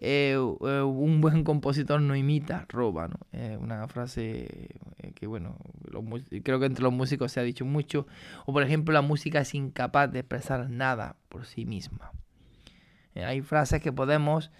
un 0.00 1.20
buen 1.20 1.44
compositor 1.44 2.00
no 2.00 2.16
imita, 2.16 2.66
roba, 2.68 3.08
¿no? 3.08 3.18
una 3.60 3.86
frase 3.86 4.70
que, 5.14 5.28
bueno, 5.28 5.56
creo 6.42 6.58
que 6.58 6.66
entre 6.66 6.82
los 6.82 6.92
músicos 6.92 7.30
se 7.30 7.38
ha 7.38 7.44
dicho 7.44 7.64
mucho. 7.64 8.08
O, 8.46 8.52
por 8.52 8.64
ejemplo, 8.64 8.92
la 8.92 9.02
música 9.02 9.40
es 9.40 9.54
incapaz 9.54 10.10
de 10.10 10.20
expresar 10.20 10.70
nada 10.70 11.14
por 11.28 11.46
sí 11.46 11.64
misma. 11.64 12.10
hay 13.14 13.42
frases 13.42 13.80
que 13.80 13.92
podemos, 13.92 14.50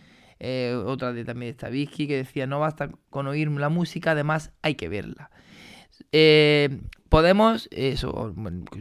otra 0.86 1.12
de 1.12 1.24
también 1.24 1.52
de 1.52 1.54
Stavisky, 1.54 2.06
que 2.06 2.16
decía, 2.16 2.46
no 2.46 2.60
basta 2.60 2.90
con 3.10 3.26
oír 3.26 3.50
la 3.50 3.68
música, 3.68 4.12
además 4.12 4.52
hay 4.62 4.74
que 4.74 4.88
verla. 4.88 5.30
Eh, 6.12 6.80
podemos, 7.08 7.68
eso, 7.72 8.34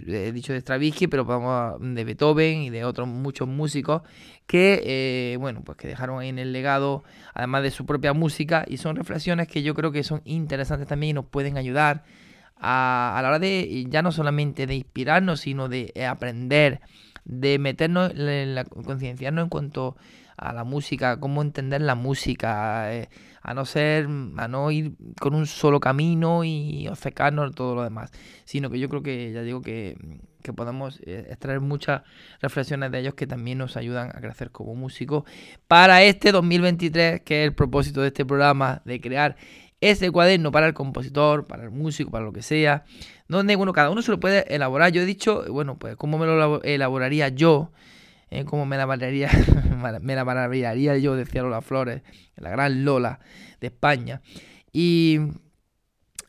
he 0.08 0.32
dicho 0.32 0.54
de 0.54 0.60
Stravinsky, 0.60 1.08
pero 1.08 1.26
podemos 1.26 1.76
de 1.80 2.04
Beethoven 2.04 2.62
y 2.62 2.70
de 2.70 2.86
otros 2.86 3.08
muchos 3.08 3.48
músicos 3.48 4.02
que, 4.46 4.82
eh, 4.84 5.38
bueno, 5.38 5.64
pues 5.64 5.78
que 5.78 5.88
dejaron 5.88 6.20
ahí 6.20 6.30
en 6.30 6.40
el 6.40 6.54
legado, 6.54 7.04
además 7.34 7.64
de 7.64 7.72
su 7.72 7.86
propia 7.86 8.14
música, 8.14 8.66
y 8.68 8.78
son 8.78 8.96
reflexiones 8.96 9.48
que 9.48 9.64
yo 9.64 9.74
creo 9.74 9.92
que 9.92 10.04
son 10.04 10.22
interesantes 10.26 10.88
también 10.88 11.12
y 11.12 11.14
nos 11.14 11.26
pueden 11.26 11.58
ayudar 11.58 12.04
a, 12.56 13.18
a 13.18 13.22
la 13.22 13.30
hora 13.30 13.40
de, 13.40 13.86
ya 13.90 14.02
no 14.02 14.12
solamente 14.12 14.68
de 14.68 14.76
inspirarnos, 14.76 15.42
sino 15.42 15.70
de 15.70 15.92
aprender, 16.08 16.82
de 17.26 17.60
meternos, 17.60 18.12
en 18.16 18.56
la, 18.56 18.64
concienciarnos 18.64 19.44
en 19.44 19.50
cuanto 19.50 19.98
la 20.38 20.64
música, 20.64 21.20
cómo 21.20 21.42
entender 21.42 21.82
la 21.82 21.96
música, 21.96 22.94
eh, 22.94 23.10
a 23.42 23.54
no 23.54 23.66
ser, 23.66 24.08
a 24.38 24.48
no 24.48 24.72
ir 24.72 24.94
con 25.20 25.34
un 25.34 25.48
solo 25.48 25.80
camino 25.80 26.44
y 26.44 26.88
obcecarnos 26.88 27.56
todo 27.56 27.76
lo 27.76 27.84
demás, 27.84 28.12
sino 28.46 28.70
que 28.70 28.80
yo 28.80 28.90
creo 28.90 29.02
que, 29.02 29.32
ya 29.32 29.42
digo 29.42 29.62
que, 29.62 29.98
que 30.44 30.54
podemos 30.54 31.00
eh, 31.06 31.28
extraer 31.30 31.60
muchas 31.60 32.04
reflexiones 32.42 32.92
de 32.92 33.00
ellos 33.00 33.14
que 33.14 33.28
también 33.28 33.58
nos 33.58 33.78
ayudan 33.78 34.10
a 34.10 34.22
crecer 34.22 34.52
como 34.52 34.76
músicos. 34.76 35.24
Para 35.68 36.04
este 36.04 36.32
2023, 36.32 37.22
que 37.22 37.44
es 37.44 37.48
el 37.48 37.56
propósito 37.56 38.02
de 38.02 38.08
este 38.08 38.26
programa, 38.26 38.82
de 38.86 39.02
crear 39.02 39.36
ese 39.82 40.12
cuaderno 40.12 40.52
para 40.52 40.68
el 40.68 40.74
compositor, 40.74 41.46
para 41.46 41.64
el 41.64 41.72
músico, 41.72 42.10
para 42.10 42.26
lo 42.26 42.34
que 42.34 42.42
sea, 42.42 42.84
donde, 43.28 43.56
bueno, 43.56 43.74
cada 43.74 43.90
uno 43.90 44.02
se 44.02 44.12
lo 44.12 44.20
puede 44.20 44.54
elaborar. 44.54 44.92
Yo 44.92 45.02
he 45.02 45.06
dicho, 45.06 45.44
bueno, 45.50 45.78
pues 45.78 45.96
cómo 45.96 46.18
me 46.18 46.26
lo 46.26 46.64
elaboraría 46.64 47.30
yo, 47.30 47.72
eh, 48.30 48.46
cómo 48.46 48.66
me 48.66 48.78
la 48.78 48.88
me 50.02 50.16
la 50.16 50.26
maravillaría 50.26 50.98
yo, 50.98 51.16
decía 51.16 51.44
Lola 51.44 51.62
Flores, 51.62 52.02
la 52.36 52.50
gran 52.50 52.84
Lola 52.84 53.20
de 53.62 53.68
España. 53.68 54.22
Y, 54.72 55.20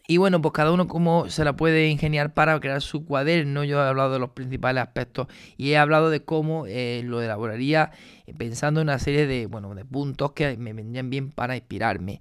y 0.06 0.16
bueno, 0.16 0.40
pues 0.40 0.52
cada 0.52 0.72
uno 0.72 0.88
cómo 0.88 1.28
se 1.28 1.44
la 1.44 1.54
puede 1.54 1.88
ingeniar 1.88 2.32
para 2.34 2.58
crear 2.60 2.80
su 2.80 3.04
cuaderno. 3.04 3.64
Yo 3.64 3.78
he 3.78 3.88
hablado 3.88 4.12
de 4.12 4.18
los 4.18 4.30
principales 4.30 4.82
aspectos 4.82 5.26
y 5.56 5.72
he 5.72 5.78
hablado 5.78 6.10
de 6.10 6.24
cómo 6.24 6.66
eh, 6.66 7.02
lo 7.04 7.20
elaboraría 7.20 7.90
eh, 8.26 8.34
pensando 8.34 8.80
en 8.80 8.86
una 8.86 8.98
serie 8.98 9.26
de, 9.26 9.46
bueno, 9.46 9.74
de 9.74 9.84
puntos 9.84 10.32
que 10.32 10.56
me 10.56 10.72
vendrían 10.72 11.10
bien 11.10 11.30
para 11.30 11.56
inspirarme 11.56 12.20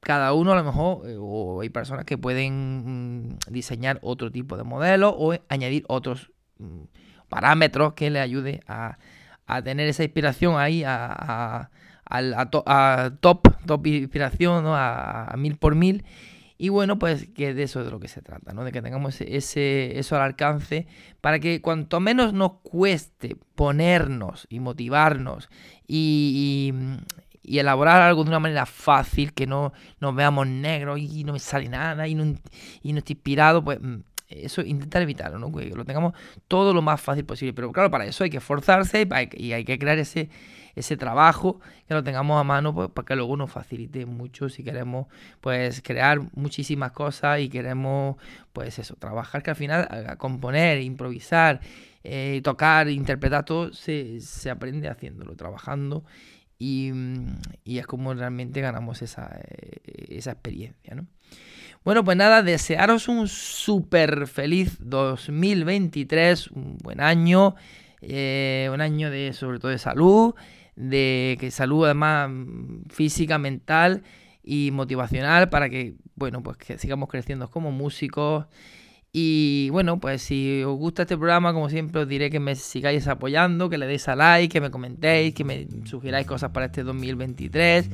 cada 0.00 0.32
uno 0.32 0.52
a 0.52 0.56
lo 0.56 0.64
mejor, 0.64 1.02
o 1.20 1.60
hay 1.60 1.68
personas 1.68 2.06
que 2.06 2.16
pueden 2.16 3.28
mm, 3.28 3.38
diseñar 3.50 3.98
otro 4.02 4.30
tipo 4.32 4.56
de 4.56 4.64
modelo 4.64 5.10
o 5.10 5.34
añadir 5.48 5.84
otros 5.88 6.32
mm, 6.58 6.84
parámetros 7.30 7.94
que 7.94 8.10
le 8.10 8.20
ayude 8.20 8.60
a, 8.66 8.98
tener 9.64 9.88
esa 9.88 10.04
inspiración 10.04 10.58
ahí 10.58 10.84
a, 10.86 11.70
top, 12.50 13.48
top 13.66 13.86
inspiración, 13.86 14.64
a, 14.66 15.32
mil 15.38 15.56
por 15.56 15.74
mil. 15.74 16.04
Y 16.58 16.68
bueno, 16.68 16.98
pues 16.98 17.26
que 17.34 17.54
de 17.54 17.62
eso 17.62 17.80
es 17.80 17.86
de 17.86 17.90
lo 17.90 18.00
que 18.00 18.08
se 18.08 18.20
trata, 18.20 18.52
¿no? 18.52 18.64
De 18.64 18.72
que 18.72 18.82
tengamos 18.82 19.18
ese, 19.22 19.98
eso 19.98 20.16
al 20.16 20.22
alcance 20.22 20.86
para 21.22 21.38
que 21.38 21.62
cuanto 21.62 22.00
menos 22.00 22.34
nos 22.34 22.58
cueste 22.62 23.34
ponernos 23.54 24.46
y 24.50 24.60
motivarnos 24.60 25.48
y, 25.88 26.74
y 27.42 27.58
elaborar 27.58 28.02
algo 28.02 28.24
de 28.24 28.30
una 28.30 28.38
manera 28.38 28.66
fácil, 28.66 29.32
que 29.32 29.46
no 29.46 29.72
nos 30.00 30.14
veamos 30.14 30.46
negros 30.46 31.00
y 31.00 31.24
no 31.24 31.32
me 31.32 31.38
sale 31.38 31.68
nada 31.68 32.06
y 32.06 32.14
no, 32.14 32.36
y 32.82 32.92
no 32.92 32.98
estoy 32.98 33.14
inspirado, 33.14 33.64
pues 33.64 33.80
mm, 33.80 34.02
eso 34.30 34.62
intentar 34.62 35.02
evitarlo, 35.02 35.38
¿no? 35.38 35.52
Que 35.52 35.66
lo 35.70 35.84
tengamos 35.84 36.14
todo 36.48 36.72
lo 36.72 36.82
más 36.82 37.00
fácil 37.00 37.24
posible. 37.24 37.52
Pero 37.52 37.72
claro, 37.72 37.90
para 37.90 38.06
eso 38.06 38.24
hay 38.24 38.30
que 38.30 38.38
esforzarse 38.38 39.08
y 39.34 39.52
hay 39.52 39.64
que 39.64 39.78
crear 39.78 39.98
ese, 39.98 40.30
ese 40.74 40.96
trabajo, 40.96 41.60
que 41.88 41.94
lo 41.94 42.02
tengamos 42.02 42.40
a 42.40 42.44
mano, 42.44 42.74
pues 42.74 42.90
para 42.90 43.06
que 43.06 43.16
luego 43.16 43.36
nos 43.36 43.50
facilite 43.50 44.06
mucho 44.06 44.48
si 44.48 44.62
queremos 44.62 45.06
pues 45.40 45.82
crear 45.82 46.20
muchísimas 46.34 46.92
cosas 46.92 47.40
y 47.40 47.48
queremos 47.48 48.16
pues 48.52 48.78
eso, 48.78 48.94
trabajar 48.96 49.42
que 49.42 49.50
al 49.50 49.56
final 49.56 50.16
componer, 50.18 50.80
improvisar, 50.80 51.60
eh, 52.02 52.40
tocar, 52.42 52.88
interpretar, 52.88 53.44
todo 53.44 53.72
se, 53.72 54.20
se 54.20 54.50
aprende 54.50 54.88
haciéndolo, 54.88 55.36
trabajando 55.36 56.04
Mm, 56.60 57.36
y, 57.64 57.78
es 57.78 57.86
como 57.86 58.12
realmente 58.12 58.60
ganamos 58.60 59.00
esa, 59.00 59.40
eh, 59.42 60.06
esa 60.10 60.32
experiencia, 60.32 60.94
¿no? 60.94 61.06
Bueno, 61.82 62.04
pues 62.04 62.16
nada, 62.18 62.42
desearos 62.42 63.08
un 63.08 63.26
súper 63.26 64.26
feliz 64.26 64.76
2023, 64.80 66.48
un 66.48 66.76
buen 66.76 67.00
año, 67.00 67.54
eh, 68.02 68.68
un 68.72 68.82
año 68.82 69.10
de 69.10 69.32
sobre 69.32 69.58
todo 69.58 69.70
de 69.70 69.78
salud, 69.78 70.34
de 70.76 71.38
que 71.40 71.50
salud 71.50 71.86
además 71.86 72.28
mm, 72.30 72.90
física, 72.90 73.38
mental 73.38 74.02
y 74.42 74.70
motivacional 74.72 75.48
para 75.48 75.70
que, 75.70 75.94
bueno, 76.14 76.42
pues 76.42 76.58
que 76.58 76.76
sigamos 76.76 77.08
creciendo 77.08 77.50
como 77.50 77.72
músicos 77.72 78.46
y 79.12 79.70
bueno, 79.70 79.98
pues 79.98 80.22
si 80.22 80.62
os 80.62 80.76
gusta 80.78 81.02
este 81.02 81.16
programa, 81.16 81.52
como 81.52 81.68
siempre 81.68 82.02
os 82.02 82.08
diré 82.08 82.30
que 82.30 82.38
me 82.38 82.54
sigáis 82.54 83.08
apoyando, 83.08 83.68
que 83.68 83.76
le 83.76 83.86
deis 83.86 84.06
a 84.06 84.14
like, 84.14 84.52
que 84.52 84.60
me 84.60 84.70
comentéis, 84.70 85.34
que 85.34 85.42
me 85.42 85.66
sugiráis 85.84 86.26
cosas 86.26 86.50
para 86.52 86.66
este 86.66 86.84
2023. 86.84 87.90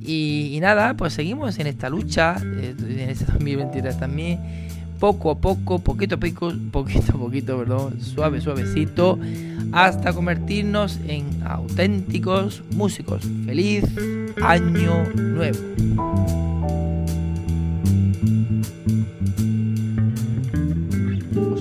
Y, 0.00 0.58
nada, 0.60 0.94
pues 0.94 1.12
seguimos 1.12 1.58
en 1.60 1.68
esta 1.68 1.88
lucha, 1.88 2.36
eh, 2.42 2.74
en 2.76 3.10
este 3.10 3.24
2023 3.26 3.98
también, 4.00 4.40
poco 4.98 5.30
a 5.30 5.38
poco, 5.38 5.78
poquito 5.78 6.16
a 6.16 6.18
poquito, 6.18 6.52
poquito 6.72 7.12
a 7.12 7.18
poquito, 7.18 7.58
perdón, 7.58 8.00
suave, 8.00 8.40
suavecito, 8.40 9.16
hasta 9.70 10.12
convertirnos 10.12 10.98
en 11.06 11.24
auténticos 11.44 12.64
músicos. 12.72 13.22
Feliz 13.46 13.84
año 14.42 15.04
nuevo. 15.14 15.58